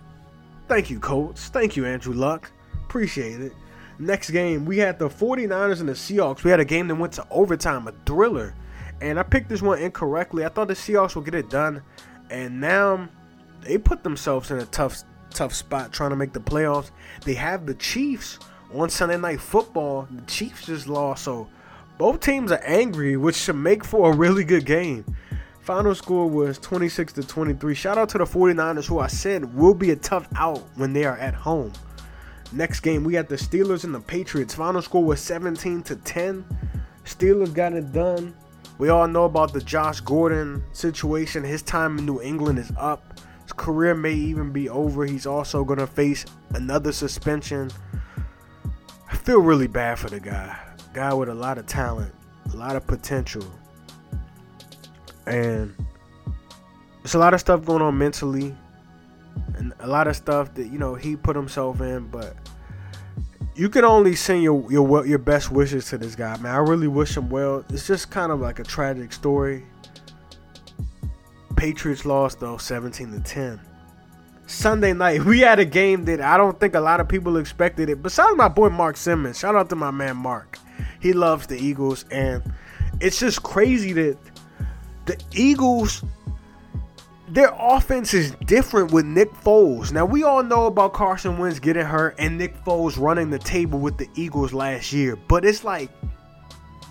Thank 0.69 0.91
you, 0.91 0.99
Colts. 0.99 1.49
Thank 1.49 1.77
you, 1.77 1.85
Andrew 1.85 2.15
Luck. 2.15 2.51
Appreciate 2.85 3.41
it. 3.41 3.53
Next 3.99 4.31
game, 4.31 4.65
we 4.65 4.79
had 4.79 4.99
the 4.99 5.09
49ers 5.09 5.81
and 5.81 5.89
the 5.89 5.93
Seahawks. 5.93 6.43
We 6.43 6.51
had 6.51 6.61
a 6.61 6.65
game 6.65 6.89
that 6.89 6.95
went 6.97 7.13
to 7.15 7.27
overtime, 7.31 7.87
a 7.87 7.93
thriller. 8.07 8.55
And 9.01 9.19
I 9.19 9.23
picked 9.23 9.49
this 9.49 9.63
one 9.63 9.79
incorrectly. 9.79 10.45
I 10.45 10.49
thought 10.49 10.69
the 10.69 10.75
Seahawks 10.75 11.15
would 11.15 11.25
get 11.25 11.35
it 11.35 11.51
done. 11.51 11.83
And 12.31 12.61
now 12.61 13.09
they 13.61 13.79
put 13.79 14.03
themselves 14.03 14.51
in 14.51 14.59
a 14.59 14.67
tough 14.67 15.03
tough 15.31 15.53
spot 15.53 15.93
trying 15.93 16.11
to 16.11 16.17
make 16.17 16.33
the 16.33 16.41
playoffs. 16.41 16.91
They 17.25 17.35
have 17.35 17.67
the 17.67 17.75
Chiefs 17.75 18.39
on 18.73 18.89
Sunday 18.89 19.17
night 19.17 19.41
football. 19.41 20.09
The 20.11 20.23
Chiefs 20.23 20.67
just 20.67 20.87
lost, 20.87 21.25
so 21.25 21.49
both 21.99 22.21
teams 22.21 22.51
are 22.51 22.63
angry, 22.65 23.17
which 23.17 23.37
should 23.37 23.57
make 23.57 23.85
for 23.85 24.13
a 24.13 24.17
really 24.17 24.45
good 24.45 24.67
game. 24.67 25.05
Final 25.61 25.95
score 25.95 26.29
was 26.29 26.59
26 26.59 27.15
to 27.15 27.23
23. 27.23 27.75
Shout 27.75 27.97
out 27.97 28.09
to 28.11 28.19
the 28.19 28.25
49ers, 28.25 28.87
who 28.87 28.99
I 28.99 29.07
said 29.07 29.55
will 29.55 29.75
be 29.75 29.93
a 29.93 29.97
tough 29.97 30.29
out 30.37 30.59
when 30.75 30.93
they 30.93 31.05
are 31.05 31.17
at 31.17 31.35
home. 31.35 31.73
Next 32.53 32.81
game, 32.81 33.03
we 33.03 33.15
got 33.15 33.29
the 33.29 33.37
Steelers 33.37 33.85
and 33.85 33.95
the 33.95 34.01
Patriots. 34.01 34.55
Final 34.55 34.83
score 34.83 35.03
was 35.03 35.21
17 35.21 35.83
to 35.85 35.97
10. 35.97 36.45
Steelers 37.05 37.55
got 37.55 37.73
it 37.73 37.93
done. 37.93 38.35
We 38.79 38.89
all 38.89 39.09
know 39.09 39.25
about 39.25 39.53
the 39.53 39.61
Josh 39.61 40.01
Gordon 40.01 40.63
situation. 40.73 41.45
His 41.45 41.63
time 41.63 41.99
in 41.99 42.07
New 42.07 42.21
England 42.21 42.59
is 42.59 42.73
up. 42.77 43.21
His 43.43 43.53
career 43.53 43.95
may 43.95 44.15
even 44.15 44.53
be 44.53 44.69
over. 44.69 45.05
He's 45.07 45.27
also 45.27 45.65
going 45.65 45.79
to 45.79 45.87
face 45.87 46.25
another 46.55 46.93
suspension. 46.93 47.71
I 49.11 49.17
feel 49.17 49.41
really 49.41 49.69
bad 49.69 49.99
for 49.99 50.11
the 50.11 50.21
guy. 50.21 50.74
Guy 50.95 51.13
with 51.13 51.29
a 51.29 51.35
lot 51.35 51.59
of 51.59 51.67
talent, 51.67 52.15
a 52.53 52.57
lot 52.57 52.77
of 52.77 52.87
potential. 52.87 53.45
And 55.27 55.75
there's 57.03 57.15
a 57.15 57.19
lot 57.19 57.35
of 57.35 57.41
stuff 57.41 57.65
going 57.65 57.83
on 57.83 57.99
mentally 57.99 58.55
and 59.57 59.73
a 59.81 59.87
lot 59.87 60.07
of 60.07 60.17
stuff 60.17 60.55
that 60.55 60.69
you 60.69 60.79
know 60.79 60.95
he 60.95 61.17
put 61.17 61.37
himself 61.37 61.81
in, 61.81 62.07
but 62.09 62.37
you 63.57 63.69
can 63.69 63.85
only 63.85 64.15
send 64.15 64.43
your 64.43 64.71
your 64.71 65.07
your 65.07 65.19
best 65.19 65.51
wishes 65.51 65.89
to 65.91 65.99
this 65.99 66.15
guy, 66.15 66.37
man. 66.39 66.55
I 66.55 66.59
really 66.59 66.89
wish 66.89 67.17
him 67.17 67.29
well. 67.29 67.65
It's 67.71 67.87
just 67.87 68.11
kind 68.11 68.33
of 68.33 68.41
like 68.41 68.59
a 68.59 68.65
tragic 68.65 69.13
story. 69.13 69.65
Patriots 71.57 72.05
lost 72.05 72.41
though, 72.41 72.57
17 72.57 73.13
to 73.13 73.21
10. 73.21 73.61
Sunday 74.47 74.93
night, 74.93 75.25
we 75.25 75.41
had 75.41 75.59
a 75.59 75.65
game 75.65 76.05
that 76.05 76.21
I 76.21 76.37
don't 76.37 76.59
think 76.59 76.75
a 76.75 76.81
lot 76.81 77.01
of 77.01 77.09
people 77.09 77.37
expected 77.37 77.89
it. 77.89 78.03
Besides 78.03 78.37
my 78.37 78.49
boy 78.49 78.69
Mark 78.69 78.97
Simmons, 78.97 79.39
shout 79.39 79.55
out 79.55 79.69
to 79.71 79.77
my 79.77 79.91
man 79.91 80.17
Mark. 80.17 80.59
He 81.01 81.13
loves 81.13 81.47
the 81.47 81.57
Eagles, 81.57 82.05
and 82.11 82.43
it's 83.01 83.19
just 83.19 83.43
crazy 83.43 83.93
that 83.93 84.19
the 85.07 85.23
Eagles 85.33 86.03
their 87.29 87.53
offense 87.59 88.13
is 88.13 88.33
different 88.45 88.93
with 88.93 89.07
Nick 89.07 89.33
Foles. 89.33 89.93
Now 89.93 90.05
we 90.05 90.23
all 90.23 90.43
know 90.43 90.67
about 90.67 90.93
Carson 90.93 91.39
Wentz 91.39 91.59
getting 91.59 91.85
hurt 91.85 92.15
and 92.19 92.37
Nick 92.37 92.63
Foles 92.65 92.99
running 92.99 93.31
the 93.31 93.39
table 93.39 93.79
with 93.79 93.97
the 93.97 94.09
Eagles 94.15 94.53
last 94.53 94.93
year, 94.93 95.17
but 95.17 95.45
it's 95.45 95.65
like 95.65 95.91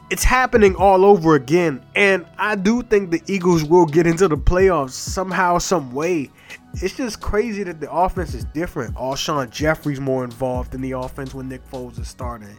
it's 0.10 0.24
happening 0.24 0.76
all 0.76 1.06
over 1.06 1.36
again. 1.36 1.84
And 1.96 2.26
I 2.38 2.56
do 2.56 2.84
think 2.84 3.12
the 3.12 3.22
Eagles 3.28 3.63
will 3.63 3.86
get 3.86 4.06
into 4.06 4.28
the 4.28 4.38
playoffs 4.38 4.91
somehow, 4.91 5.58
some 5.60 5.91
way. 5.91 6.30
It's 6.76 6.96
just 6.96 7.22
crazy 7.22 7.63
that 7.63 7.80
the 7.80 7.91
offense 7.91 8.34
is 8.34 8.46
different. 8.46 8.96
Alshon 8.96 9.50
Jeffery's 9.50 10.00
more 10.00 10.24
involved 10.24 10.76
in 10.76 10.82
the 10.82 10.91
offense 10.91 11.34
when 11.34 11.48
Nick 11.48 11.67
Foles 11.69 12.00
is 12.00 12.08
starting. 12.08 12.56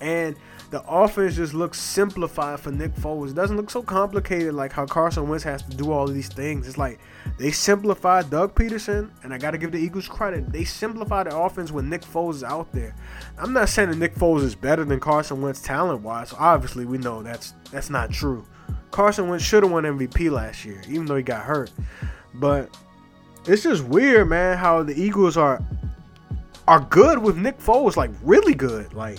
And 0.00 0.36
the 0.70 0.82
offense 0.86 1.36
just 1.36 1.54
looks 1.54 1.80
simplified 1.80 2.60
for 2.60 2.70
Nick 2.70 2.94
Foles. 2.96 3.30
It 3.30 3.34
doesn't 3.34 3.56
look 3.56 3.70
so 3.70 3.82
complicated 3.82 4.52
like 4.52 4.72
how 4.72 4.84
Carson 4.84 5.26
Wentz 5.26 5.44
has 5.44 5.62
to 5.62 5.76
do 5.76 5.90
all 5.90 6.06
these 6.06 6.28
things. 6.28 6.68
It's 6.68 6.76
like 6.76 6.98
they 7.38 7.50
simplified 7.50 8.28
Doug 8.28 8.54
Pederson, 8.54 9.10
and 9.22 9.32
I 9.32 9.38
got 9.38 9.52
to 9.52 9.58
give 9.58 9.72
the 9.72 9.78
Eagles 9.78 10.08
credit. 10.08 10.52
They 10.52 10.64
simplified 10.64 11.26
the 11.26 11.36
offense 11.36 11.72
when 11.72 11.88
Nick 11.88 12.02
Foles 12.02 12.34
is 12.36 12.44
out 12.44 12.70
there. 12.72 12.94
I'm 13.38 13.54
not 13.54 13.70
saying 13.70 13.90
that 13.90 13.96
Nick 13.96 14.14
Foles 14.14 14.42
is 14.42 14.54
better 14.54 14.84
than 14.84 15.00
Carson 15.00 15.40
Wentz 15.40 15.62
talent 15.62 16.02
wise. 16.02 16.34
Obviously, 16.38 16.84
we 16.84 16.98
know 16.98 17.22
that's 17.22 17.54
that's 17.70 17.88
not 17.88 18.10
true. 18.10 18.44
Carson 18.90 19.28
Wentz 19.28 19.44
should 19.44 19.62
have 19.62 19.72
won 19.72 19.84
MVP 19.84 20.30
last 20.30 20.66
year, 20.66 20.82
even 20.88 21.06
though 21.06 21.16
he 21.16 21.22
got 21.22 21.44
hurt. 21.44 21.70
But 22.34 22.76
it's 23.46 23.62
just 23.62 23.84
weird, 23.84 24.28
man, 24.28 24.58
how 24.58 24.82
the 24.82 25.00
Eagles 25.00 25.38
are 25.38 25.62
are 26.66 26.80
good 26.80 27.18
with 27.18 27.38
Nick 27.38 27.58
Foles, 27.58 27.96
like 27.96 28.10
really 28.22 28.54
good. 28.54 28.92
Like 28.92 29.18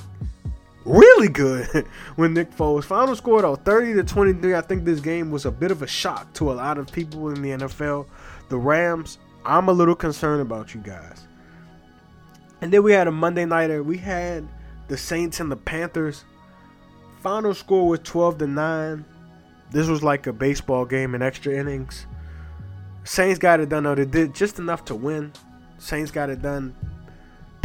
really 0.86 1.28
good 1.28 1.68
when 2.16 2.34
Nick 2.34 2.52
Foles. 2.52 2.84
Final 2.84 3.16
score 3.16 3.42
though, 3.42 3.56
30 3.56 3.94
to 3.96 4.04
23. 4.04 4.56
I 4.56 4.62
think 4.62 4.86
this 4.86 5.00
game 5.00 5.32
was 5.32 5.46
a 5.46 5.52
bit 5.52 5.72
of 5.72 5.82
a 5.82 5.88
shock 5.88 6.32
to 6.34 6.52
a 6.52 6.54
lot 6.54 6.78
of 6.78 6.92
people 6.92 7.30
in 7.30 7.42
the 7.42 7.50
NFL. 7.50 8.08
The 8.50 8.58
Rams, 8.58 9.18
I'm 9.46 9.70
a 9.70 9.74
little 9.74 9.96
concerned 9.96 10.42
about 10.42 10.74
you 10.74 10.82
guys. 10.82 11.28
And 12.62 12.74
then 12.74 12.84
we 12.84 12.92
had 12.92 13.08
a 13.08 13.12
Monday 13.12 13.46
nighter. 13.46 13.84
We 13.84 13.98
had 13.98 14.48
the 14.88 14.98
Saints 14.98 15.40
and 15.40 15.52
the 15.52 15.56
Panthers. 15.56 16.26
Final 17.22 17.54
score 17.54 17.88
was 17.88 18.00
12 18.04 18.40
to 18.40 18.48
9. 18.48 19.06
This 19.72 19.88
was 19.88 20.04
like 20.04 20.28
a 20.28 20.34
baseball 20.34 20.86
game 20.86 21.16
in 21.16 21.22
extra 21.22 21.54
innings. 21.54 22.06
Saints 23.04 23.40
got 23.40 23.60
it 23.60 23.70
done 23.70 23.84
though. 23.84 23.96
They 23.96 24.06
did 24.06 24.36
just 24.36 24.60
enough 24.60 24.86
to 24.86 24.96
win. 24.96 25.32
Saints 25.78 26.12
got 26.12 26.30
it 26.30 26.42
done 26.42 26.76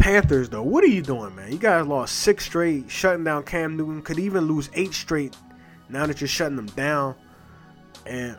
Panthers, 0.05 0.49
though, 0.49 0.61
what 0.61 0.83
are 0.83 0.87
you 0.87 1.01
doing, 1.01 1.35
man? 1.35 1.51
You 1.51 1.57
guys 1.57 1.87
lost 1.87 2.17
six 2.17 2.45
straight, 2.45 2.91
shutting 2.91 3.23
down 3.23 3.41
Cam 3.41 3.75
Newton. 3.75 4.03
Could 4.03 4.19
even 4.19 4.45
lose 4.45 4.69
eight 4.75 4.93
straight 4.93 5.35
now 5.89 6.05
that 6.05 6.21
you're 6.21 6.27
shutting 6.27 6.55
them 6.55 6.67
down. 6.67 7.15
And 8.05 8.37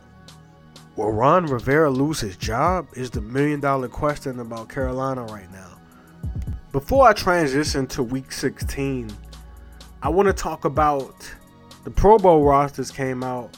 will 0.95 1.11
Ron 1.11 1.45
Rivera 1.45 1.89
lose 1.89 2.21
his 2.21 2.37
job? 2.37 2.87
Is 2.93 3.09
the 3.09 3.19
million 3.19 3.59
dollar 3.59 3.89
question 3.89 4.39
about 4.39 4.69
Carolina 4.69 5.25
right 5.25 5.51
now. 5.51 5.77
Before 6.71 7.05
I 7.05 7.11
transition 7.11 7.85
to 7.87 8.01
week 8.01 8.31
16, 8.31 9.11
I 10.01 10.07
want 10.07 10.27
to 10.27 10.33
talk 10.33 10.63
about 10.63 11.29
the 11.83 11.91
Pro 11.91 12.17
Bowl 12.17 12.45
rosters 12.45 12.91
came 12.91 13.25
out. 13.25 13.57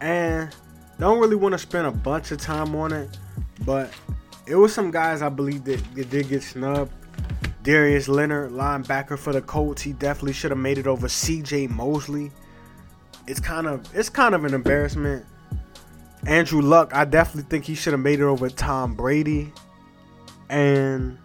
And 0.00 0.52
don't 0.98 1.20
really 1.20 1.36
want 1.36 1.52
to 1.52 1.58
spend 1.58 1.86
a 1.86 1.92
bunch 1.92 2.32
of 2.32 2.40
time 2.40 2.74
on 2.74 2.92
it, 2.92 3.16
but 3.64 3.92
it 4.48 4.56
was 4.56 4.74
some 4.74 4.90
guys 4.90 5.22
I 5.22 5.28
believe 5.28 5.62
that, 5.66 5.94
that 5.94 6.10
did 6.10 6.28
get 6.28 6.42
snubbed. 6.42 6.90
Darius 7.68 8.08
Leonard, 8.08 8.52
linebacker 8.52 9.18
for 9.18 9.34
the 9.34 9.42
Colts, 9.42 9.82
he 9.82 9.92
definitely 9.92 10.32
should 10.32 10.52
have 10.52 10.58
made 10.58 10.78
it 10.78 10.86
over 10.86 11.06
C.J. 11.06 11.66
Mosley. 11.66 12.32
It's 13.26 13.40
kind 13.40 13.66
of 13.66 13.94
it's 13.94 14.08
kind 14.08 14.34
of 14.34 14.46
an 14.46 14.54
embarrassment. 14.54 15.26
Andrew 16.26 16.62
Luck, 16.62 16.92
I 16.94 17.04
definitely 17.04 17.46
think 17.50 17.66
he 17.66 17.74
should 17.74 17.92
have 17.92 18.00
made 18.00 18.20
it 18.20 18.22
over 18.22 18.48
Tom 18.48 18.94
Brady. 18.94 19.52
And 20.48 21.18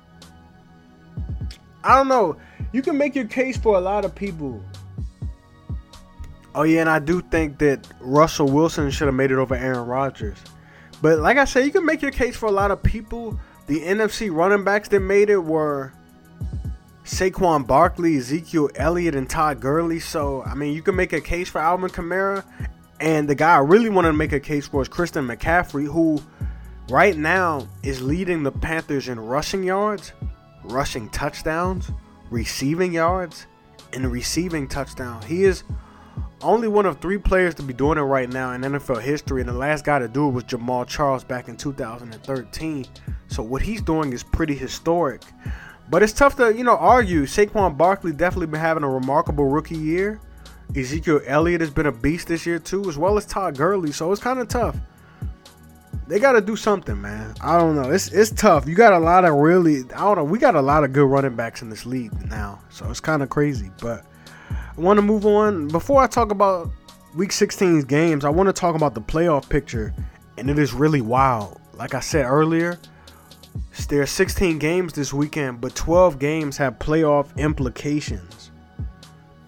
I 1.81 1.95
don't 1.95 2.09
know. 2.09 2.35
You 2.73 2.81
can 2.81 2.97
make 2.97 3.15
your 3.15 3.27
case 3.27 3.55
for 3.55 3.77
a 3.77 3.81
lot 3.81 4.03
of 4.03 4.13
people. 4.13 4.61
Oh 6.55 6.63
yeah, 6.63 6.81
and 6.81 6.89
I 6.89 6.99
do 6.99 7.21
think 7.21 7.57
that 7.59 7.87
Russell 8.01 8.49
Wilson 8.49 8.91
should 8.91 9.07
have 9.07 9.15
made 9.15 9.31
it 9.31 9.37
over 9.37 9.55
Aaron 9.55 9.87
Rodgers. 9.87 10.39
But 11.01 11.19
like 11.19 11.37
I 11.37 11.45
said, 11.45 11.63
you 11.63 11.71
can 11.71 11.85
make 11.85 12.01
your 12.01 12.11
case 12.11 12.35
for 12.35 12.47
a 12.47 12.51
lot 12.51 12.69
of 12.69 12.83
people. 12.83 13.39
The 13.67 13.79
NFC 13.79 14.29
running 14.29 14.65
backs 14.65 14.89
that 14.89 14.99
made 14.99 15.29
it 15.29 15.37
were 15.37 15.93
Saquon 17.03 17.67
Barkley, 17.67 18.17
Ezekiel 18.17 18.69
Elliott, 18.75 19.15
and 19.15 19.29
Todd 19.29 19.59
Gurley. 19.59 19.99
So, 19.99 20.43
I 20.43 20.55
mean, 20.55 20.73
you 20.73 20.81
can 20.81 20.95
make 20.95 21.13
a 21.13 21.21
case 21.21 21.49
for 21.49 21.59
Alvin 21.59 21.89
Kamara. 21.89 22.43
And 22.99 23.27
the 23.27 23.35
guy 23.35 23.55
I 23.55 23.59
really 23.59 23.89
want 23.89 24.05
to 24.05 24.13
make 24.13 24.31
a 24.31 24.39
case 24.39 24.67
for 24.67 24.81
is 24.81 24.87
Christian 24.87 25.27
McCaffrey, 25.27 25.85
who 25.85 26.21
right 26.89 27.17
now 27.17 27.67
is 27.81 28.01
leading 28.01 28.43
the 28.43 28.51
Panthers 28.51 29.09
in 29.09 29.19
rushing 29.19 29.63
yards, 29.63 30.13
rushing 30.63 31.09
touchdowns, 31.09 31.91
receiving 32.29 32.93
yards, 32.93 33.47
and 33.91 34.09
receiving 34.09 34.67
touchdowns. 34.67 35.25
He 35.25 35.43
is 35.43 35.63
only 36.41 36.67
one 36.67 36.85
of 36.85 36.99
three 36.99 37.17
players 37.17 37.55
to 37.55 37.63
be 37.63 37.73
doing 37.73 37.97
it 37.97 38.01
right 38.01 38.29
now 38.29 38.51
in 38.51 38.61
NFL 38.61 39.01
history, 39.01 39.41
and 39.41 39.49
the 39.49 39.53
last 39.53 39.85
guy 39.85 39.99
to 39.99 40.07
do 40.07 40.27
it 40.27 40.31
was 40.31 40.43
Jamaal 40.45 40.87
Charles 40.87 41.23
back 41.23 41.47
in 41.47 41.57
2013. 41.57 42.85
So 43.27 43.43
what 43.43 43.61
he's 43.61 43.81
doing 43.81 44.13
is 44.13 44.23
pretty 44.23 44.55
historic. 44.55 45.21
But 45.89 46.03
it's 46.03 46.13
tough 46.13 46.35
to, 46.37 46.55
you 46.55 46.63
know, 46.63 46.77
argue. 46.77 47.23
Saquon 47.23 47.77
Barkley 47.77 48.11
definitely 48.11 48.47
been 48.47 48.59
having 48.59 48.83
a 48.83 48.89
remarkable 48.89 49.45
rookie 49.45 49.77
year. 49.77 50.19
Ezekiel 50.75 51.21
Elliott 51.25 51.61
has 51.61 51.69
been 51.69 51.85
a 51.85 51.91
beast 51.91 52.27
this 52.27 52.45
year 52.45 52.59
too, 52.59 52.87
as 52.89 52.97
well 52.97 53.17
as 53.17 53.25
Todd 53.25 53.57
Gurley. 53.57 53.91
So 53.91 54.11
it's 54.11 54.21
kind 54.21 54.39
of 54.39 54.47
tough. 54.47 54.75
They 56.07 56.19
got 56.19 56.33
to 56.33 56.41
do 56.41 56.55
something, 56.55 56.99
man. 56.99 57.33
I 57.41 57.57
don't 57.57 57.75
know. 57.75 57.89
It's 57.89 58.11
it's 58.11 58.31
tough. 58.31 58.67
You 58.67 58.75
got 58.75 58.93
a 58.93 58.99
lot 58.99 59.23
of 59.23 59.35
really. 59.35 59.79
I 59.95 59.99
don't 59.99 60.17
know. 60.17 60.23
We 60.23 60.37
got 60.37 60.55
a 60.55 60.61
lot 60.61 60.83
of 60.83 60.93
good 60.93 61.05
running 61.05 61.35
backs 61.35 61.61
in 61.61 61.69
this 61.69 61.85
league 61.85 62.11
now, 62.29 62.59
so 62.69 62.89
it's 62.89 62.99
kind 62.99 63.23
of 63.23 63.29
crazy. 63.29 63.71
But 63.81 64.05
I 64.51 64.81
want 64.81 64.97
to 64.97 65.01
move 65.01 65.25
on. 65.25 65.67
Before 65.69 66.01
I 66.01 66.07
talk 66.07 66.31
about 66.31 66.69
Week 67.15 67.29
16's 67.29 67.85
games, 67.85 68.25
I 68.25 68.29
want 68.29 68.47
to 68.47 68.53
talk 68.53 68.75
about 68.75 68.95
the 68.95 69.01
playoff 69.01 69.47
picture, 69.47 69.93
and 70.37 70.49
it 70.49 70.59
is 70.59 70.73
really 70.73 71.01
wild. 71.01 71.59
Like 71.73 71.93
I 71.93 71.99
said 71.99 72.25
earlier, 72.25 72.77
there 73.89 74.01
are 74.01 74.07
16 74.07 74.57
games 74.57 74.93
this 74.93 75.13
weekend, 75.13 75.61
but 75.61 75.75
12 75.75 76.17
games 76.17 76.57
have 76.57 76.79
playoff 76.79 77.35
implications. 77.37 78.51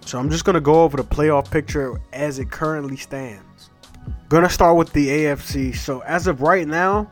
So 0.01 0.19
I'm 0.19 0.29
just 0.29 0.45
going 0.45 0.53
to 0.53 0.61
go 0.61 0.83
over 0.83 0.97
the 0.97 1.03
playoff 1.03 1.49
picture 1.49 1.99
as 2.13 2.37
it 2.37 2.51
currently 2.51 2.95
stands. 2.95 3.71
Gonna 4.27 4.49
start 4.49 4.77
with 4.77 4.91
the 4.93 5.07
AFC. 5.07 5.75
So 5.75 6.01
as 6.01 6.27
of 6.27 6.41
right 6.41 6.67
now, 6.67 7.09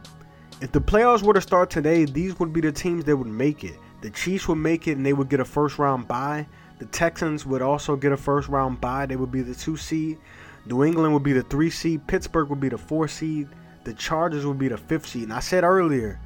if 0.62 0.71
the 0.71 0.82
playoffs 0.82 1.21
were 1.21 1.34
to 1.34 1.41
start 1.41 1.69
today, 1.69 2.06
these 2.06 2.39
would 2.39 2.51
be 2.51 2.62
the 2.62 2.71
teams 2.71 3.06
that 3.06 3.15
would 3.15 3.27
make 3.27 3.63
it. 3.63 3.77
The 4.01 4.10
Chiefs 4.10 4.47
would 4.47 4.58
make 4.58 4.88
it 4.88 4.97
and 4.97 5.06
they 5.06 5.13
would 5.13 5.29
get 5.29 5.39
a 5.39 5.45
first 5.45 5.77
round 5.77 6.08
bye. 6.08 6.47
The 6.79 6.86
Texans 6.88 7.45
would 7.45 7.62
also 7.62 7.95
get 7.95 8.12
a 8.12 8.17
first 8.17 8.49
round 8.49 8.82
bye. 8.82 9.06
They 9.06 9.15
would 9.15 9.32
be 9.32 9.41
the 9.41 9.56
two 9.56 9.77
seed. 9.77 10.17
New 10.65 10.84
England 10.84 11.13
would 11.13 11.23
be 11.23 11.34
the 11.34 11.43
three 11.43 11.69
seed. 11.69 12.06
Pittsburgh 12.08 12.49
would 12.49 12.60
be 12.60 12.69
the 12.69 12.77
four 12.77 13.08
seed. 13.08 13.47
The 13.84 13.93
Chargers 13.93 14.45
would 14.45 14.60
be 14.60 14.67
the 14.67 14.77
fifth 14.77 15.08
seed. 15.08 15.23
And 15.23 15.34
I 15.34 15.39
said 15.39 15.63
earlier, 15.63 16.19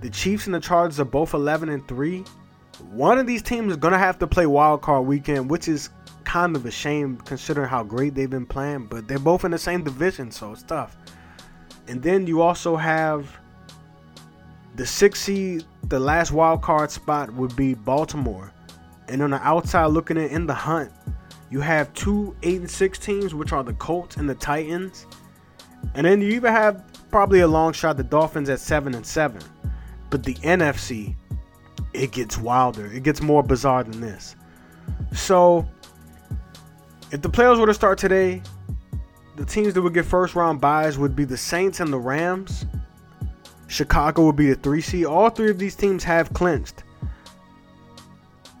the 0.00 0.10
Chiefs 0.10 0.46
and 0.46 0.54
the 0.54 0.60
Chargers 0.60 1.00
are 1.00 1.04
both 1.04 1.34
11 1.34 1.68
and 1.68 1.86
3. 1.88 2.24
One 2.90 3.18
of 3.18 3.26
these 3.26 3.42
teams 3.42 3.70
is 3.72 3.76
going 3.76 3.92
to 3.92 3.98
have 3.98 4.18
to 4.18 4.26
play 4.26 4.46
wild 4.46 4.82
card 4.82 5.06
weekend, 5.06 5.50
which 5.50 5.68
is 5.68 5.90
kind 6.24 6.54
of 6.56 6.66
a 6.66 6.70
shame 6.70 7.16
considering 7.18 7.68
how 7.68 7.82
great 7.82 8.14
they've 8.14 8.28
been 8.28 8.46
playing, 8.46 8.86
but 8.86 9.08
they're 9.08 9.18
both 9.18 9.44
in 9.44 9.50
the 9.50 9.58
same 9.58 9.82
division, 9.82 10.30
so 10.30 10.52
it's 10.52 10.62
tough. 10.62 10.96
And 11.88 12.02
then 12.02 12.26
you 12.26 12.42
also 12.42 12.76
have 12.76 13.30
the 14.74 14.84
six 14.84 15.22
seed, 15.22 15.64
the 15.84 15.98
last 15.98 16.32
wild 16.32 16.60
card 16.60 16.90
spot 16.90 17.32
would 17.32 17.54
be 17.56 17.74
Baltimore. 17.74 18.52
And 19.08 19.22
on 19.22 19.30
the 19.30 19.40
outside 19.46 19.86
looking 19.86 20.16
in, 20.16 20.28
in 20.28 20.46
the 20.46 20.54
hunt, 20.54 20.92
You 21.48 21.60
have 21.60 21.92
two 21.94 22.34
eight 22.42 22.60
and 22.60 22.70
six 22.70 22.98
teams, 22.98 23.34
which 23.34 23.52
are 23.52 23.62
the 23.62 23.74
Colts 23.74 24.16
and 24.16 24.28
the 24.28 24.34
Titans, 24.34 25.06
and 25.94 26.04
then 26.04 26.20
you 26.20 26.28
even 26.30 26.52
have 26.52 26.84
probably 27.10 27.40
a 27.40 27.46
long 27.46 27.72
shot 27.72 27.96
the 27.96 28.02
Dolphins 28.02 28.48
at 28.48 28.58
seven 28.58 28.94
and 28.94 29.06
seven. 29.06 29.40
But 30.16 30.24
the 30.24 30.34
NFC, 30.36 31.14
it 31.92 32.10
gets 32.10 32.38
wilder. 32.38 32.86
It 32.86 33.02
gets 33.02 33.20
more 33.20 33.42
bizarre 33.42 33.84
than 33.84 34.00
this. 34.00 34.34
So, 35.12 35.68
if 37.12 37.20
the 37.20 37.28
playoffs 37.28 37.60
were 37.60 37.66
to 37.66 37.74
start 37.74 37.98
today, 37.98 38.40
the 39.36 39.44
teams 39.44 39.74
that 39.74 39.82
would 39.82 39.92
get 39.92 40.06
first 40.06 40.34
round 40.34 40.58
buys 40.58 40.96
would 40.96 41.14
be 41.14 41.26
the 41.26 41.36
Saints 41.36 41.80
and 41.80 41.92
the 41.92 41.98
Rams. 41.98 42.64
Chicago 43.66 44.24
would 44.24 44.36
be 44.36 44.46
the 44.46 44.54
three 44.54 44.80
seed. 44.80 45.04
All 45.04 45.28
three 45.28 45.50
of 45.50 45.58
these 45.58 45.74
teams 45.74 46.02
have 46.04 46.32
clinched. 46.32 46.84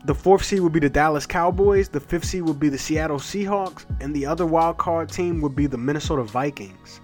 The 0.04 0.14
fourth 0.14 0.44
seed 0.44 0.60
would 0.60 0.74
be 0.74 0.80
the 0.80 0.90
Dallas 0.90 1.24
Cowboys. 1.24 1.88
The 1.88 2.00
fifth 2.00 2.26
seed 2.26 2.42
would 2.42 2.60
be 2.60 2.68
the 2.68 2.76
Seattle 2.76 3.16
Seahawks. 3.16 3.86
And 4.02 4.14
the 4.14 4.26
other 4.26 4.44
wild 4.44 4.76
card 4.76 5.08
team 5.08 5.40
would 5.40 5.56
be 5.56 5.66
the 5.66 5.78
Minnesota 5.78 6.22
Vikings. 6.22 7.00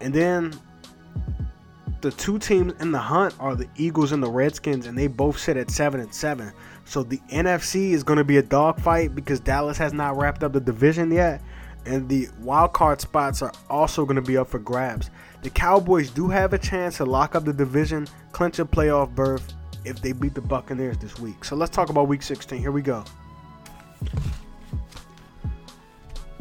And 0.00 0.14
then 0.14 0.54
the 2.00 2.10
two 2.10 2.38
teams 2.38 2.72
in 2.80 2.92
the 2.92 2.98
hunt 2.98 3.34
are 3.40 3.54
the 3.54 3.68
Eagles 3.76 4.12
and 4.12 4.22
the 4.22 4.30
Redskins, 4.30 4.86
and 4.86 4.96
they 4.96 5.06
both 5.06 5.38
sit 5.38 5.56
at 5.56 5.70
seven 5.70 6.00
and 6.00 6.14
seven. 6.14 6.52
So 6.84 7.02
the 7.02 7.18
NFC 7.30 7.90
is 7.90 8.02
going 8.02 8.16
to 8.18 8.24
be 8.24 8.38
a 8.38 8.42
dogfight 8.42 9.14
because 9.14 9.40
Dallas 9.40 9.76
has 9.78 9.92
not 9.92 10.16
wrapped 10.16 10.42
up 10.42 10.52
the 10.52 10.60
division 10.60 11.10
yet, 11.10 11.42
and 11.86 12.08
the 12.08 12.28
wild 12.40 12.72
card 12.72 13.00
spots 13.00 13.42
are 13.42 13.52
also 13.68 14.04
going 14.04 14.16
to 14.16 14.22
be 14.22 14.36
up 14.36 14.48
for 14.48 14.58
grabs. 14.58 15.10
The 15.42 15.50
Cowboys 15.50 16.10
do 16.10 16.28
have 16.28 16.52
a 16.52 16.58
chance 16.58 16.96
to 16.98 17.04
lock 17.04 17.34
up 17.34 17.44
the 17.44 17.52
division, 17.52 18.06
clinch 18.32 18.58
a 18.58 18.64
playoff 18.64 19.14
berth, 19.14 19.54
if 19.84 20.00
they 20.02 20.12
beat 20.12 20.34
the 20.34 20.40
Buccaneers 20.40 20.98
this 20.98 21.18
week. 21.18 21.44
So 21.44 21.56
let's 21.56 21.74
talk 21.74 21.88
about 21.88 22.08
week 22.08 22.22
16. 22.22 22.58
Here 22.58 22.72
we 22.72 22.82
go. 22.82 23.04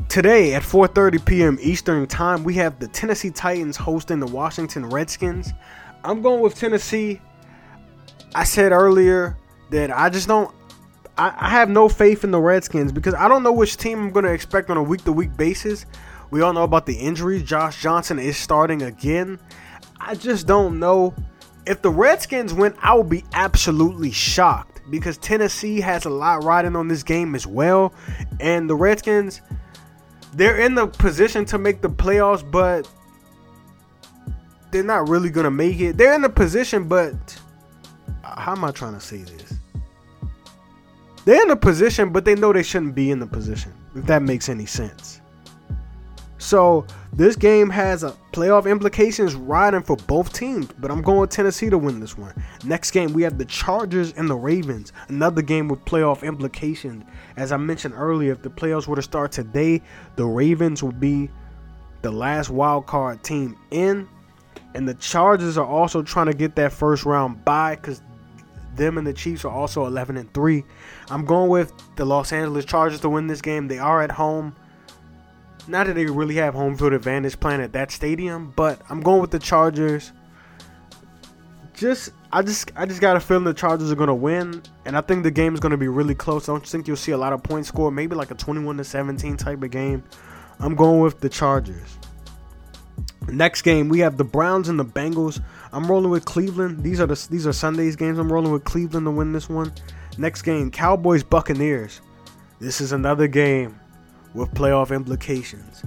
Today 0.10 0.54
at 0.54 0.64
4:30 0.64 1.26
p.m. 1.26 1.58
Eastern 1.62 2.08
Time, 2.08 2.44
we 2.44 2.54
have 2.56 2.80
the 2.80 2.88
Tennessee 2.88 3.30
Titans 3.30 3.76
hosting 3.76 4.20
the 4.20 4.28
Washington 4.28 4.90
Redskins. 4.90 5.54
I'm 6.04 6.22
going 6.22 6.42
with 6.42 6.56
Tennessee. 6.56 7.20
I 8.34 8.44
said 8.44 8.72
earlier 8.72 9.38
that 9.70 9.92
I 9.92 10.10
just 10.10 10.28
don't 10.28 10.54
I, 11.18 11.34
I 11.38 11.50
have 11.50 11.70
no 11.70 11.90
faith 11.90 12.24
in 12.24 12.32
the 12.32 12.40
Redskins 12.40 12.92
because 12.92 13.14
I 13.14 13.28
don't 13.28 13.44
know 13.44 13.52
which 13.52 13.78
team 13.78 14.00
I'm 14.00 14.12
going 14.12 14.26
to 14.26 14.32
expect 14.32 14.70
on 14.70 14.78
a 14.78 14.84
week 14.84 15.04
to 15.04 15.12
week 15.12 15.36
basis. 15.36 15.86
We 16.32 16.42
all 16.42 16.54
know 16.54 16.64
about 16.64 16.86
the 16.86 16.96
injuries. 16.96 17.44
Josh 17.44 17.82
Johnson 17.82 18.20
is 18.20 18.38
starting 18.38 18.84
again. 18.84 19.40
I 20.00 20.16
just 20.16 20.48
don't 20.48 20.80
know 20.80 21.16
if 21.66 21.82
the 21.82 21.92
Redskins 21.92 22.54
win, 22.54 22.74
I 22.82 22.94
will 22.94 23.04
be 23.04 23.26
absolutely 23.34 24.12
shocked 24.12 24.82
because 24.90 25.18
Tennessee 25.18 25.82
has 25.82 26.06
a 26.06 26.10
lot 26.10 26.44
riding 26.44 26.76
on 26.76 26.88
this 26.88 27.04
game 27.04 27.36
as 27.36 27.46
well. 27.46 27.94
And 28.40 28.70
the 28.70 28.76
Redskins, 28.76 29.42
they're 30.38 30.60
in 30.60 30.76
the 30.76 30.86
position 30.86 31.46
to 31.46 31.58
make 31.58 31.82
the 31.82 31.90
playoffs, 31.90 32.50
but 32.50 32.88
they're 34.70 34.84
not 34.84 35.10
really 35.10 35.32
to 35.46 35.52
make 35.52 35.80
it. 35.80 35.98
They're 35.98 36.14
in 36.14 36.22
the 36.22 36.30
position, 36.30 36.88
but 36.88 37.16
how 38.24 38.52
am 38.52 38.64
I 38.64 38.72
trying 38.72 38.94
to 38.94 39.00
say 39.00 39.24
this? 39.24 39.56
They're 41.26 41.42
in 41.42 41.50
a 41.50 41.56
position, 41.56 42.12
but 42.12 42.24
they 42.24 42.36
know 42.36 42.54
they 42.54 42.62
shouldn't 42.62 42.94
be 42.94 43.10
in 43.10 43.20
the 43.20 43.26
position, 43.26 43.74
if 43.96 44.06
that 44.06 44.22
makes 44.22 44.48
any 44.48 44.68
sense. 44.68 45.22
So 46.48 46.86
this 47.12 47.36
game 47.36 47.70
has 47.72 48.04
a 48.04 48.12
playoff 48.32 48.72
implications 48.72 49.36
riding 49.36 49.84
for 49.84 49.98
both 49.98 50.32
teams, 50.32 50.68
but 50.80 50.90
I'm 50.90 51.02
going 51.02 51.20
with 51.20 51.30
Tennessee 51.30 51.70
to 51.70 51.78
win 51.78 52.00
this 52.00 52.18
one. 52.18 52.34
Next 52.64 52.92
game 52.92 53.12
we 53.12 53.22
have 53.24 53.38
the 53.38 53.44
Chargers 53.44 54.14
and 54.14 54.30
the 54.30 54.36
Ravens, 54.38 54.94
another 55.10 55.42
game 55.42 55.68
with 55.68 55.84
playoff 55.84 56.24
implications. 56.24 57.04
As 57.36 57.52
I 57.52 57.58
mentioned 57.58 57.96
earlier, 57.98 58.32
if 58.32 58.44
the 58.44 58.50
playoffs 58.50 58.88
were 58.88 58.96
to 58.96 59.02
start 59.02 59.34
today, 59.34 59.82
the 60.16 60.24
Ravens 60.24 60.82
would 60.82 61.02
be 61.02 61.30
the 62.02 62.12
last 62.12 62.50
wild 62.50 62.86
card 62.86 63.26
team 63.26 63.58
in, 63.72 64.08
and 64.74 64.88
the 64.88 64.94
Chargers 64.94 65.58
are 65.58 65.68
also 65.68 66.02
trying 66.02 66.28
to 66.28 66.34
get 66.34 66.56
that 66.56 66.72
first 66.72 67.04
round 67.04 67.44
bye 67.44 67.76
because 67.76 68.02
them 68.78 68.98
and 68.98 69.06
the 69.06 69.12
Chiefs 69.12 69.44
are 69.44 69.52
also 69.52 69.86
11 69.86 70.16
and 70.16 70.34
three. 70.34 70.64
I'm 71.10 71.26
going 71.26 71.50
with 71.50 71.74
the 71.98 72.06
Los 72.06 72.32
Angeles 72.32 72.64
Chargers 72.64 73.02
to 73.02 73.10
win 73.10 73.28
this 73.28 73.42
game. 73.42 73.68
They 73.68 73.80
are 73.80 74.02
at 74.02 74.12
home. 74.12 74.56
Not 75.68 75.88
that 75.88 75.94
they 75.94 76.06
really 76.06 76.36
have 76.36 76.54
home 76.54 76.78
field 76.78 76.94
advantage 76.94 77.40
playing 77.40 77.62
at 77.62 77.74
that 77.74 77.92
stadium, 77.92 78.54
but 78.56 78.82
I'm 78.90 79.02
going 79.02 79.20
with 79.20 79.32
the 79.32 79.40
Chargers. 79.40 80.14
Just 81.74 82.12
I 82.32 82.42
just 82.42 82.72
I 82.76 82.86
just 82.86 83.02
got 83.02 83.18
a 83.18 83.20
feeling 83.20 83.44
the 83.44 83.54
Chargers 83.54 83.92
are 83.92 83.96
gonna 83.96 84.16
win, 84.16 84.64
and 84.86 84.98
I 84.98 85.02
think 85.02 85.24
the 85.24 85.32
game 85.32 85.54
is 85.54 85.60
gonna 85.60 85.78
be 85.78 85.90
really 85.90 86.16
close. 86.16 86.48
I 86.48 86.54
don't 86.54 86.66
think 86.66 86.88
you'll 86.88 86.96
see 86.96 87.12
a 87.12 87.18
lot 87.18 87.34
of 87.34 87.44
points 87.44 87.68
scored, 87.68 87.94
maybe 87.94 88.16
like 88.16 88.32
a 88.32 88.36
21 88.36 88.78
to 88.78 88.84
17 88.84 89.38
type 89.38 89.62
of 89.62 89.70
game. 89.70 90.04
I'm 90.60 90.74
going 90.74 91.02
with 91.02 91.20
the 91.20 91.30
Chargers. 91.30 91.98
Next 93.28 93.62
game 93.64 93.90
we 93.90 94.00
have 94.00 94.18
the 94.18 94.24
Browns 94.24 94.70
and 94.70 94.80
the 94.80 94.86
Bengals. 94.86 95.42
I'm 95.74 95.86
rolling 95.86 96.10
with 96.10 96.24
Cleveland. 96.24 96.82
These 96.82 97.02
are 97.02 97.08
the 97.08 97.28
these 97.30 97.46
are 97.46 97.54
Sunday's 97.54 97.98
games. 97.98 98.18
I'm 98.18 98.32
rolling 98.32 98.54
with 98.54 98.64
Cleveland 98.64 99.06
to 99.06 99.12
win 99.12 99.34
this 99.34 99.50
one. 99.50 99.74
Next 100.18 100.44
game, 100.44 100.72
Cowboys 100.72 101.24
Buccaneers. 101.24 102.02
This 102.60 102.82
is 102.82 102.94
another 102.94 103.28
game 103.28 103.80
with 104.34 104.54
playoff 104.54 104.94
implications. 104.94 105.84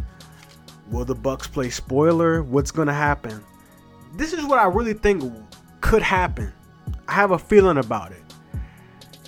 Will 0.90 1.05
the 1.05 1.14
Bucks 1.14 1.46
play 1.46 1.70
spoiler? 1.70 2.42
What's 2.42 2.70
going 2.70 2.88
to 2.88 2.94
happen? 2.94 3.42
This 4.14 4.33
is 4.33 4.44
what 4.44 4.59
I 4.59 4.66
really 4.66 4.94
think 4.94 5.22
could 5.81 6.03
happen. 6.03 6.53
I 7.07 7.12
have 7.12 7.31
a 7.31 7.38
feeling 7.38 7.79
about 7.79 8.12
it. 8.12 8.22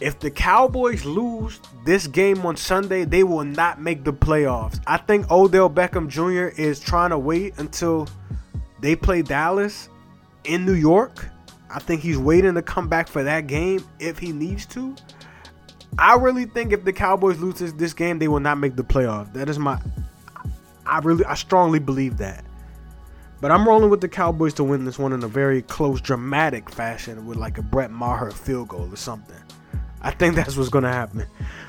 If 0.00 0.18
the 0.18 0.30
Cowboys 0.30 1.04
lose 1.04 1.60
this 1.84 2.08
game 2.08 2.44
on 2.44 2.56
Sunday, 2.56 3.04
they 3.04 3.22
will 3.22 3.44
not 3.44 3.80
make 3.80 4.02
the 4.02 4.12
playoffs. 4.12 4.80
I 4.86 4.96
think 4.96 5.30
Odell 5.30 5.70
Beckham 5.70 6.08
Jr. 6.08 6.60
is 6.60 6.80
trying 6.80 7.10
to 7.10 7.18
wait 7.18 7.58
until 7.58 8.08
they 8.80 8.96
play 8.96 9.22
Dallas 9.22 9.88
in 10.42 10.66
New 10.66 10.74
York. 10.74 11.28
I 11.70 11.78
think 11.78 12.02
he's 12.02 12.18
waiting 12.18 12.54
to 12.54 12.62
come 12.62 12.88
back 12.88 13.06
for 13.06 13.22
that 13.22 13.46
game 13.46 13.84
if 14.00 14.18
he 14.18 14.32
needs 14.32 14.66
to. 14.66 14.96
I 15.98 16.16
really 16.16 16.46
think 16.46 16.72
if 16.72 16.84
the 16.84 16.92
Cowboys 16.92 17.38
lose 17.38 17.58
this, 17.58 17.72
this 17.72 17.92
game, 17.92 18.18
they 18.18 18.28
will 18.28 18.40
not 18.40 18.58
make 18.58 18.76
the 18.76 18.84
playoffs. 18.84 19.32
That 19.34 19.48
is 19.48 19.58
my. 19.58 19.80
I 20.86 20.98
really, 20.98 21.24
I 21.24 21.34
strongly 21.34 21.78
believe 21.78 22.18
that. 22.18 22.44
But 23.40 23.50
I'm 23.50 23.66
rolling 23.66 23.90
with 23.90 24.00
the 24.00 24.08
Cowboys 24.08 24.54
to 24.54 24.64
win 24.64 24.84
this 24.84 24.98
one 24.98 25.12
in 25.12 25.22
a 25.22 25.28
very 25.28 25.62
close, 25.62 26.00
dramatic 26.00 26.70
fashion 26.70 27.26
with 27.26 27.36
like 27.36 27.58
a 27.58 27.62
Brett 27.62 27.90
Maher 27.90 28.30
field 28.30 28.68
goal 28.68 28.88
or 28.90 28.96
something. 28.96 29.36
I 30.02 30.10
think 30.10 30.34
that's 30.34 30.56
what's 30.56 30.68
going 30.68 30.84
to 30.84 30.90
happen. 30.90 31.24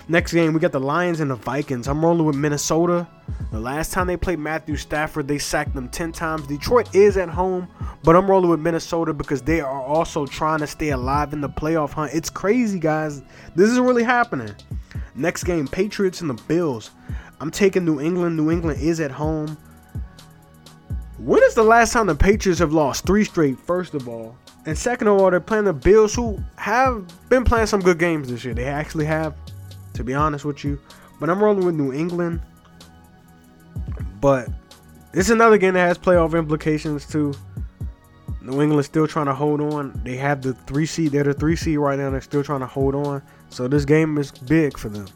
Next 0.08 0.34
game, 0.34 0.54
we 0.54 0.60
got 0.60 0.72
the 0.72 0.80
Lions 0.80 1.19
and 1.19 1.30
the 1.30 1.36
Vikings. 1.36 1.88
I'm 1.88 2.04
rolling 2.04 2.26
with 2.26 2.36
Minnesota. 2.36 3.08
The 3.52 3.60
last 3.60 3.93
time 3.93 4.08
they 4.08 4.17
played 4.17 4.39
Matthew 4.39 4.76
Stafford, 4.76 5.28
they 5.28 5.38
sacked 5.38 5.76
them 5.76 5.88
10 5.88 6.12
times. 6.12 6.48
Detroit 6.48 6.93
is 6.96 7.15
at 7.15 7.30
home, 7.30 7.67
but 8.04 8.15
I'm 8.15 8.30
rolling 8.30 8.50
with 8.50 8.60
Minnesota 8.60 9.13
because 9.13 9.43
they 9.43 9.62
are 9.62 9.82
also 9.82 10.26
trying 10.26 10.60
to 10.60 10.67
stay 10.67 10.89
alive 10.89 11.32
in 11.32 11.41
the 11.41 11.50
playoff 11.50 11.91
hunt. 11.91 12.12
It's 12.13 12.30
crazy, 12.30 12.80
guys. 12.80 13.22
This 13.56 13.69
is 13.69 13.80
really 13.80 14.04
happening. 14.04 14.54
Next 15.15 15.43
game, 15.43 15.67
Patriots 15.67 16.22
and 16.22 16.30
the 16.30 16.41
Bills. 16.48 16.89
I'm 17.39 17.52
taking 17.52 17.86
New 17.86 18.02
England. 18.02 18.36
New 18.36 18.50
England 18.50 18.82
is 18.82 19.00
at 19.00 19.12
home. 19.12 19.58
When 21.23 21.41
is 21.43 21.55
the 21.55 21.63
last 21.63 21.93
time 21.93 22.07
the 22.07 22.15
Patriots 22.15 22.59
have 22.59 22.73
lost 22.73 23.05
three 23.05 23.23
straight, 23.23 23.57
first 23.57 23.93
of 23.93 24.09
all? 24.09 24.38
And 24.65 24.77
second 24.77 25.07
of 25.07 25.21
all, 25.21 25.31
they're 25.31 25.39
playing 25.39 25.63
the 25.63 25.71
Bills, 25.71 26.13
who 26.13 26.38
have 26.57 27.07
been 27.29 27.45
playing 27.45 27.67
some 27.67 27.79
good 27.79 27.97
games 27.97 28.27
this 28.27 28.43
year. 28.43 28.53
They 28.53 28.65
actually 28.65 29.05
have, 29.05 29.33
to 29.93 30.03
be 30.03 30.13
honest 30.13 30.43
with 30.43 30.65
you. 30.65 30.77
But 31.21 31.29
I'm 31.29 31.41
rolling 31.41 31.65
with 31.65 31.75
New 31.75 31.93
England. 31.93 32.41
But 34.19 34.49
it's 35.13 35.29
another 35.29 35.57
game 35.57 35.75
that 35.75 35.88
has 35.88 35.97
playoff 35.97 36.38
implications 36.38 37.05
too. 37.07 37.33
New 38.41 38.62
England's 38.62 38.88
still 38.88 39.07
trying 39.07 39.27
to 39.27 39.33
hold 39.33 39.62
on. 39.62 39.97
They 40.03 40.17
have 40.17 40.41
the 40.41 40.53
three 40.53 40.86
seed. 40.86 41.13
They're 41.13 41.23
the 41.23 41.33
three 41.33 41.55
seed 41.55 41.77
right 41.77 41.97
now. 41.97 42.09
They're 42.09 42.19
still 42.19 42.43
trying 42.43 42.59
to 42.59 42.67
hold 42.67 42.95
on. 42.95 43.21
So 43.49 43.69
this 43.69 43.86
game 43.86 44.17
is 44.17 44.31
big 44.31 44.77
for 44.77 44.89
them. 44.89 45.07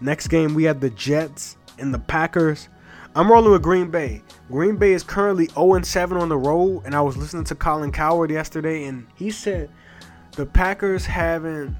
Next 0.00 0.28
game 0.28 0.54
we 0.54 0.62
have 0.64 0.78
the 0.78 0.90
Jets 0.90 1.56
and 1.80 1.92
the 1.92 1.98
Packers. 1.98 2.68
I'm 3.14 3.30
rolling 3.30 3.50
with 3.50 3.62
Green 3.62 3.90
Bay. 3.90 4.22
Green 4.50 4.76
Bay 4.76 4.92
is 4.92 5.02
currently 5.02 5.46
0 5.46 5.82
7 5.82 6.16
on 6.16 6.28
the 6.28 6.36
road, 6.36 6.82
and 6.84 6.94
I 6.94 7.00
was 7.00 7.16
listening 7.16 7.44
to 7.44 7.54
Colin 7.54 7.90
Cowherd 7.90 8.30
yesterday, 8.30 8.84
and 8.84 9.06
he 9.14 9.30
said 9.30 9.70
the 10.32 10.46
Packers 10.46 11.04
haven't 11.04 11.76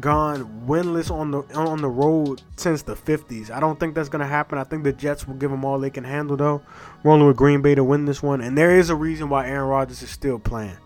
gone 0.00 0.64
winless 0.66 1.10
on 1.10 1.30
the 1.30 1.42
on 1.54 1.82
the 1.82 1.88
road 1.88 2.42
since 2.56 2.82
the 2.82 2.94
50s. 2.94 3.50
I 3.50 3.60
don't 3.60 3.78
think 3.78 3.94
that's 3.94 4.08
gonna 4.08 4.26
happen. 4.26 4.58
I 4.58 4.64
think 4.64 4.84
the 4.84 4.92
Jets 4.92 5.26
will 5.26 5.34
give 5.34 5.50
them 5.50 5.64
all 5.64 5.78
they 5.78 5.90
can 5.90 6.04
handle 6.04 6.36
though. 6.36 6.62
Rolling 7.04 7.26
with 7.26 7.36
Green 7.36 7.62
Bay 7.62 7.74
to 7.74 7.84
win 7.84 8.04
this 8.04 8.22
one, 8.22 8.40
and 8.40 8.56
there 8.56 8.76
is 8.76 8.90
a 8.90 8.96
reason 8.96 9.28
why 9.28 9.46
Aaron 9.46 9.68
Rodgers 9.68 10.02
is 10.02 10.10
still 10.10 10.38
playing. 10.38 10.76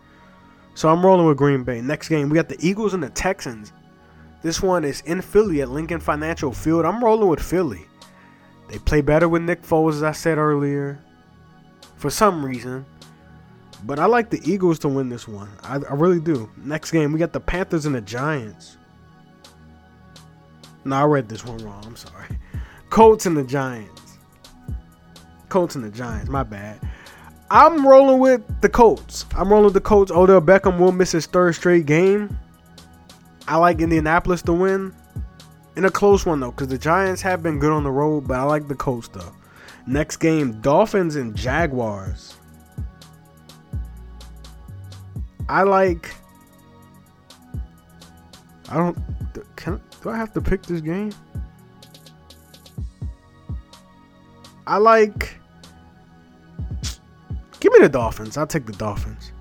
So 0.75 0.89
I'm 0.89 1.05
rolling 1.05 1.27
with 1.27 1.37
Green 1.37 1.63
Bay. 1.63 1.81
Next 1.81 2.09
game, 2.09 2.29
we 2.29 2.35
got 2.35 2.49
the 2.49 2.59
Eagles 2.61 2.95
and 2.95 3.03
the 3.03 3.11
Texans. 3.11 3.73
This 4.43 4.61
one 4.61 4.85
is 4.85 5.01
in 5.03 5.23
Philly 5.23 5.63
at 5.63 5.71
Lincoln 5.71 6.01
Financial 6.01 6.53
Field. 6.53 6.85
I'm 6.85 7.03
rolling 7.03 7.29
with 7.29 7.41
Philly. 7.41 7.87
They 8.69 8.79
play 8.79 9.01
better 9.01 9.29
with 9.29 9.43
Nick 9.43 9.63
Foles, 9.63 9.95
as 9.95 10.03
I 10.03 10.13
said 10.13 10.39
earlier, 10.39 10.99
for 11.97 12.11
some 12.11 12.45
reason. 12.45 12.85
But 13.85 13.99
I 13.99 14.07
like 14.07 14.31
the 14.31 14.41
Eagles 14.51 14.79
to 14.81 14.89
win 14.89 15.11
this 15.11 15.29
one. 15.29 15.51
I, 15.63 15.75
I 15.77 15.95
really 15.95 16.21
do. 16.21 16.51
Next 16.57 16.91
game, 16.91 17.13
we 17.13 17.19
got 17.19 17.33
the 17.33 17.41
Panthers 17.41 17.85
and 17.85 17.95
the 17.95 18.01
Giants. 18.01 18.79
No, 20.85 20.97
I 20.97 21.05
read 21.05 21.29
this 21.29 21.45
one 21.45 21.59
wrong. 21.59 21.83
I'm 21.87 21.97
sorry. 21.97 22.39
Colts 22.91 23.27
and 23.27 23.37
the 23.37 23.45
Giants. 23.45 24.19
Colts 25.49 25.75
and 25.75 25.85
the 25.85 25.91
Giants. 25.91 26.31
My 26.31 26.43
bad. 26.43 26.81
I'm 27.51 27.87
rolling 27.87 28.21
with 28.21 28.43
the 28.63 28.69
Colts. 28.69 29.27
I'm 29.37 29.51
rolling 29.51 29.67
with 29.67 29.75
the 29.75 29.81
Colts. 29.81 30.11
Odell 30.11 30.41
Beckham 30.41 30.79
will 30.79 30.93
miss 30.93 31.13
his 31.13 31.27
third 31.27 31.55
straight 31.55 31.87
game. 31.87 32.37
I 33.47 33.57
like 33.59 33.81
Indianapolis 33.81 34.43
to 34.43 34.53
win. 34.53 34.95
In 35.77 35.85
a 35.85 35.91
close 35.91 36.25
one 36.25 36.41
though, 36.41 36.51
because 36.51 36.69
the 36.69 36.79
Giants 36.79 37.21
have 37.23 37.43
been 37.43 37.59
good 37.59 37.73
on 37.73 37.83
the 37.83 37.91
road, 37.91 38.29
but 38.29 38.39
I 38.39 38.43
like 38.43 38.69
the 38.69 38.75
Colts 38.75 39.09
though. 39.09 39.33
Next 39.87 40.17
game, 40.19 40.61
Dolphins 40.61 41.17
and 41.17 41.35
Jaguars. 41.35 42.37
I 45.49 45.63
like. 45.63 46.15
I 48.69 48.77
don't. 48.77 48.97
Can 49.57 49.81
do 50.03 50.11
I 50.11 50.17
have 50.17 50.33
to 50.35 50.41
pick 50.41 50.63
this 50.63 50.81
game? 50.81 51.13
I 54.67 54.79
like. 54.79 55.39
Give 57.61 57.73
me 57.73 57.81
the 57.81 57.89
Dolphins. 57.89 58.37
I'll 58.37 58.47
take 58.47 58.67
the 58.67 58.73
Dolphins. 58.73 59.33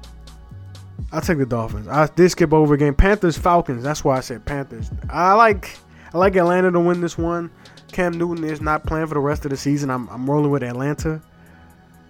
I'll 1.11 1.21
take 1.21 1.37
the 1.37 1.45
Dolphins. 1.45 1.87
I 1.87 2.07
did 2.07 2.31
skip 2.31 2.53
over 2.53 2.75
game. 2.75 2.95
Panthers 2.95 3.37
Falcons. 3.37 3.83
That's 3.83 4.03
why 4.03 4.17
I 4.17 4.21
said 4.21 4.43
Panthers. 4.45 4.89
I 5.09 5.33
like 5.33 5.77
I 6.13 6.17
like 6.17 6.35
Atlanta 6.35 6.71
to 6.71 6.79
win 6.79 7.01
this 7.01 7.17
one. 7.17 7.49
Cam 7.91 8.13
Newton 8.13 8.43
is 8.43 8.61
not 8.61 8.85
playing 8.85 9.07
for 9.07 9.15
the 9.15 9.19
rest 9.19 9.45
of 9.45 9.51
the 9.51 9.57
season. 9.57 9.89
I'm, 9.89 10.07
I'm 10.09 10.29
rolling 10.29 10.51
with 10.51 10.63
Atlanta. 10.63 11.21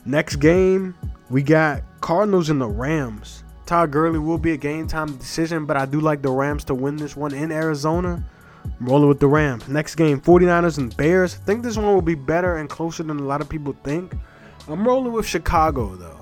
Next 0.06 0.38
game, 0.38 0.96
we 1.30 1.42
got 1.42 1.84
Cardinals 2.02 2.50
and 2.50 2.60
the 2.60 2.68
Rams. 2.68 3.44
Todd 3.66 3.92
Gurley 3.92 4.20
will 4.20 4.38
be 4.38 4.52
a 4.52 4.58
game 4.58 4.88
time 4.88 5.16
decision, 5.16 5.66
but 5.66 5.78
I 5.78 5.86
do 5.86 6.02
like 6.02 6.22
the 6.22 6.32
Rams 6.32 6.66
to 6.66 6.76
win 6.76 6.98
this 6.98 7.16
one 7.16 7.34
in 7.34 7.52
Arizona. 7.52 8.24
I'm 8.66 8.86
rolling 8.86 9.08
with 9.08 9.20
the 9.20 9.28
Rams. 9.28 9.68
Next 9.70 9.96
game, 9.96 10.20
49ers 10.20 10.78
and 10.78 10.96
Bears. 10.98 11.36
I 11.36 11.46
think 11.46 11.64
this 11.64 11.78
one 11.78 11.94
will 11.94 12.02
be 12.02 12.16
better 12.16 12.58
and 12.58 12.70
closer 12.70 13.04
than 13.04 13.20
a 13.20 13.24
lot 13.24 13.40
of 13.40 13.48
people 13.48 13.76
think. 13.84 14.16
I'm 14.68 14.86
rolling 14.86 15.14
with 15.14 15.26
Chicago, 15.26 15.96
though, 15.96 16.20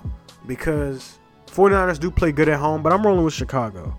because 0.47 1.17
49ers 1.47 1.99
do 1.99 2.11
play 2.11 2.31
good 2.31 2.49
at 2.49 2.59
home, 2.59 2.83
but 2.83 2.93
I'm 2.93 3.05
rolling 3.05 3.25
with 3.25 3.33
Chicago. 3.33 3.97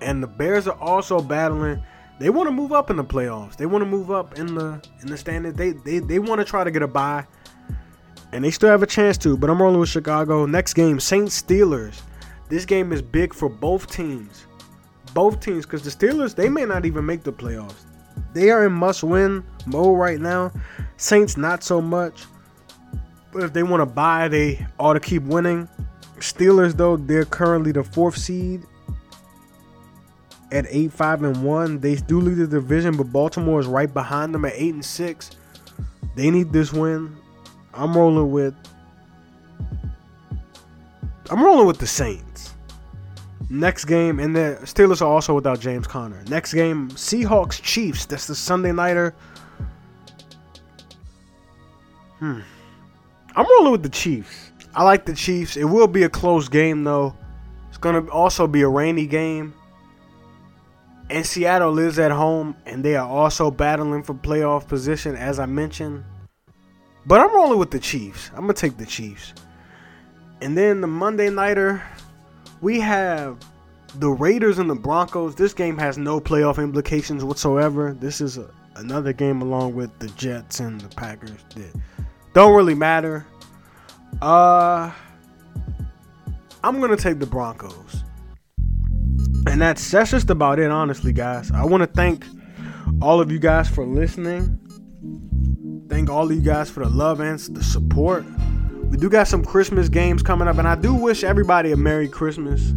And 0.00 0.22
the 0.22 0.26
Bears 0.26 0.68
are 0.68 0.78
also 0.78 1.20
battling. 1.20 1.82
They 2.18 2.30
want 2.30 2.46
to 2.46 2.50
move 2.50 2.72
up 2.72 2.90
in 2.90 2.96
the 2.96 3.04
playoffs. 3.04 3.56
They 3.56 3.66
want 3.66 3.82
to 3.82 3.86
move 3.86 4.10
up 4.10 4.38
in 4.38 4.54
the 4.54 4.82
in 5.02 5.08
the 5.08 5.16
standings. 5.16 5.54
They 5.54 5.72
they, 5.72 5.98
they 5.98 6.18
want 6.18 6.40
to 6.40 6.44
try 6.44 6.64
to 6.64 6.70
get 6.70 6.82
a 6.82 6.88
bye. 6.88 7.26
And 8.32 8.44
they 8.44 8.50
still 8.50 8.70
have 8.70 8.82
a 8.82 8.86
chance 8.86 9.16
to, 9.18 9.36
but 9.36 9.48
I'm 9.48 9.60
rolling 9.62 9.80
with 9.80 9.88
Chicago. 9.88 10.46
Next 10.46 10.74
game, 10.74 10.98
Saints 10.98 11.40
Steelers. 11.40 12.00
This 12.48 12.64
game 12.64 12.92
is 12.92 13.00
big 13.00 13.32
for 13.32 13.48
both 13.48 13.90
teams. 13.90 14.46
Both 15.14 15.40
teams, 15.40 15.64
because 15.64 15.82
the 15.82 15.90
Steelers, 15.90 16.34
they 16.34 16.48
may 16.48 16.64
not 16.64 16.84
even 16.84 17.06
make 17.06 17.22
the 17.22 17.32
playoffs. 17.32 17.84
They 18.32 18.50
are 18.50 18.66
in 18.66 18.72
must 18.72 19.02
win 19.02 19.44
mode 19.66 19.98
right 19.98 20.20
now. 20.20 20.52
Saints, 20.96 21.36
not 21.36 21.62
so 21.62 21.80
much. 21.80 22.24
But 23.32 23.44
if 23.44 23.52
they 23.52 23.62
want 23.62 23.80
to 23.80 23.86
bye, 23.86 24.28
they 24.28 24.66
ought 24.78 24.94
to 24.94 25.00
keep 25.00 25.22
winning. 25.22 25.68
Steelers, 26.18 26.76
though, 26.76 26.96
they're 26.96 27.24
currently 27.24 27.72
the 27.72 27.84
fourth 27.84 28.16
seed 28.16 28.64
at 30.52 30.66
8 30.68 30.92
5 30.92 31.22
and 31.22 31.42
1. 31.44 31.80
They 31.80 31.96
do 31.96 32.20
lead 32.20 32.36
the 32.36 32.46
division, 32.46 32.96
but 32.96 33.12
Baltimore 33.12 33.60
is 33.60 33.66
right 33.66 33.92
behind 33.92 34.34
them 34.34 34.44
at 34.44 34.52
8 34.54 34.74
and 34.74 34.84
6. 34.84 35.30
They 36.14 36.30
need 36.30 36.52
this 36.52 36.72
win. 36.72 37.16
I'm 37.74 37.96
rolling 37.96 38.30
with 38.30 38.54
I'm 41.30 41.42
rolling 41.42 41.66
with 41.66 41.78
the 41.78 41.86
Saints. 41.86 42.54
Next 43.48 43.84
game, 43.84 44.18
and 44.18 44.34
the 44.34 44.58
Steelers 44.62 45.00
are 45.00 45.08
also 45.08 45.34
without 45.34 45.60
James 45.60 45.86
Conner. 45.86 46.22
Next 46.28 46.52
game, 46.52 46.90
Seahawks 46.90 47.60
Chiefs. 47.62 48.04
That's 48.06 48.26
the 48.26 48.34
Sunday 48.34 48.72
nighter. 48.72 49.14
Hmm. 52.18 52.40
I'm 53.34 53.46
rolling 53.58 53.72
with 53.72 53.82
the 53.82 53.88
Chiefs. 53.88 54.50
I 54.74 54.82
like 54.82 55.04
the 55.04 55.14
Chiefs. 55.14 55.56
It 55.56 55.64
will 55.64 55.86
be 55.86 56.04
a 56.04 56.08
close 56.08 56.48
game 56.48 56.82
though. 56.84 57.14
It's 57.68 57.78
gonna 57.78 58.08
also 58.08 58.46
be 58.46 58.62
a 58.62 58.68
rainy 58.68 59.06
game. 59.06 59.54
And 61.08 61.24
Seattle 61.24 61.70
lives 61.70 61.98
at 61.98 62.10
home, 62.10 62.56
and 62.66 62.84
they 62.84 62.96
are 62.96 63.08
also 63.08 63.50
battling 63.50 64.02
for 64.02 64.14
playoff 64.14 64.66
position, 64.66 65.14
as 65.14 65.38
I 65.38 65.46
mentioned. 65.46 66.04
But 67.06 67.20
I'm 67.20 67.32
rolling 67.32 67.58
with 67.58 67.70
the 67.70 67.78
Chiefs. 67.78 68.30
I'm 68.34 68.40
gonna 68.42 68.54
take 68.54 68.76
the 68.76 68.86
Chiefs. 68.86 69.32
And 70.40 70.58
then 70.58 70.80
the 70.80 70.88
Monday 70.88 71.30
nighter, 71.30 71.82
we 72.60 72.80
have 72.80 73.38
the 73.94 74.10
Raiders 74.10 74.58
and 74.58 74.68
the 74.68 74.74
Broncos. 74.74 75.36
This 75.36 75.54
game 75.54 75.78
has 75.78 75.96
no 75.96 76.20
playoff 76.20 76.62
implications 76.62 77.24
whatsoever. 77.24 77.96
This 77.98 78.20
is 78.20 78.36
a, 78.36 78.50
another 78.74 79.12
game 79.12 79.40
along 79.40 79.74
with 79.74 79.96
the 80.00 80.08
Jets 80.08 80.58
and 80.60 80.80
the 80.80 80.94
Packers 80.96 81.44
that 81.54 81.72
don't 82.34 82.54
really 82.54 82.74
matter. 82.74 83.24
Uh 84.20 84.90
I'm 86.64 86.80
gonna 86.80 86.96
take 86.96 87.20
the 87.20 87.26
Broncos. 87.26 88.02
And 89.46 89.60
that's 89.60 89.90
that's 89.90 90.10
just 90.10 90.30
about 90.30 90.58
it, 90.58 90.70
honestly, 90.70 91.12
guys. 91.12 91.50
I 91.50 91.64
want 91.64 91.82
to 91.82 91.86
thank 91.86 92.24
all 93.00 93.20
of 93.20 93.30
you 93.30 93.38
guys 93.38 93.68
for 93.68 93.84
listening. 93.86 94.58
Thank 95.88 96.10
all 96.10 96.24
of 96.24 96.32
you 96.32 96.42
guys 96.42 96.68
for 96.68 96.84
the 96.84 96.90
love 96.90 97.20
and 97.20 97.38
the 97.38 97.62
support. 97.62 98.24
We 98.90 98.96
do 98.96 99.08
got 99.08 99.28
some 99.28 99.44
Christmas 99.44 99.88
games 99.88 100.22
coming 100.22 100.48
up, 100.48 100.58
and 100.58 100.66
I 100.66 100.74
do 100.74 100.94
wish 100.94 101.24
everybody 101.24 101.72
a 101.72 101.76
Merry 101.76 102.08
Christmas. 102.08 102.74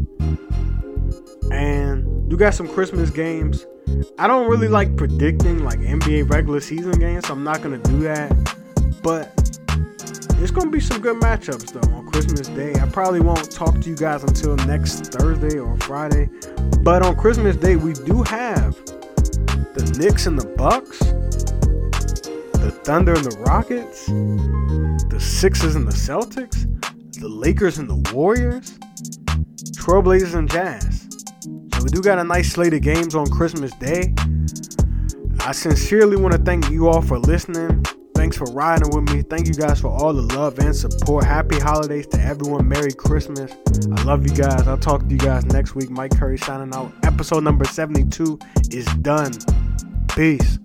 And 1.52 2.30
do 2.30 2.38
got 2.38 2.54
some 2.54 2.68
Christmas 2.68 3.10
games. 3.10 3.66
I 4.20 4.28
don't 4.28 4.50
really 4.50 4.68
like 4.68 4.96
predicting 4.96 5.64
like 5.64 5.80
NBA 5.80 6.30
regular 6.30 6.60
season 6.60 6.92
games, 6.94 7.28
so 7.28 7.34
I'm 7.34 7.44
not 7.44 7.62
gonna 7.62 7.80
do 7.80 8.00
that. 8.00 8.30
But 9.02 9.60
it's 10.42 10.52
gonna 10.52 10.72
be 10.72 10.80
some 10.80 11.02
good 11.02 11.18
matchups 11.18 11.74
though 11.74 11.96
on 11.96 12.08
Christmas 12.08 12.48
Day. 12.48 12.74
I 12.80 12.88
probably 12.88 13.20
won't 13.20 13.52
talk 13.52 13.80
to 13.82 13.90
you 13.90 13.96
guys 13.96 14.24
until 14.24 14.56
next 14.68 15.08
Thursday 15.08 15.60
or 15.60 15.78
Friday. 15.80 16.30
But 16.82 17.02
on 17.02 17.18
Christmas 17.18 17.58
Day, 17.58 17.76
we 17.76 17.94
do 17.94 18.24
have 18.24 18.76
the 19.74 19.96
Knicks 20.00 20.28
and 20.28 20.40
the 20.40 20.48
Bucks, 20.56 21.00
the 22.60 22.72
Thunder 22.84 23.14
and 23.14 23.26
the 23.26 23.38
Rockets, 23.42 24.06
the 24.06 25.20
Sixers 25.20 25.76
and 25.76 25.86
the 25.86 25.92
Celtics, 25.92 26.66
the 27.20 27.28
Lakers 27.28 27.78
and 27.78 27.90
the 27.90 28.14
Warriors, 28.14 28.80
Trailblazers 29.76 30.36
and 30.36 30.50
Jazz. 30.50 31.08
So 31.74 31.84
we 31.84 31.90
do 31.90 32.02
got 32.02 32.18
a 32.18 32.24
nice 32.24 32.54
slate 32.54 32.74
of 32.74 32.82
games 32.82 33.14
on 33.14 33.28
Christmas 33.28 33.74
Day. 33.74 34.14
I 35.42 35.52
sincerely 35.52 36.16
want 36.16 36.34
to 36.34 36.40
thank 36.40 36.70
you 36.70 36.88
all 36.88 37.02
for 37.02 37.20
listening. 37.20 37.86
Thanks 38.30 38.38
for 38.38 38.56
riding 38.56 38.90
with 38.92 39.12
me. 39.12 39.24
Thank 39.24 39.48
you 39.48 39.56
guys 39.56 39.82
for 39.82 39.88
all 39.88 40.14
the 40.14 40.22
love 40.36 40.60
and 40.60 40.76
support. 40.76 41.24
Happy 41.24 41.60
holidays 41.60 42.06
to 42.10 42.22
everyone. 42.22 42.68
Merry 42.68 42.92
Christmas. 42.92 43.52
I 43.92 44.04
love 44.04 44.24
you 44.24 44.36
guys. 44.36 44.68
I'll 44.68 44.78
talk 44.78 45.02
to 45.02 45.10
you 45.10 45.18
guys 45.18 45.46
next 45.46 45.74
week. 45.74 45.90
Mike 45.90 46.12
Curry 46.12 46.38
signing 46.38 46.72
out. 46.76 46.94
Episode 47.02 47.44
number 47.44 47.66
72 47.66 48.38
is 48.70 48.86
done. 49.02 49.32
Peace. 50.10 50.60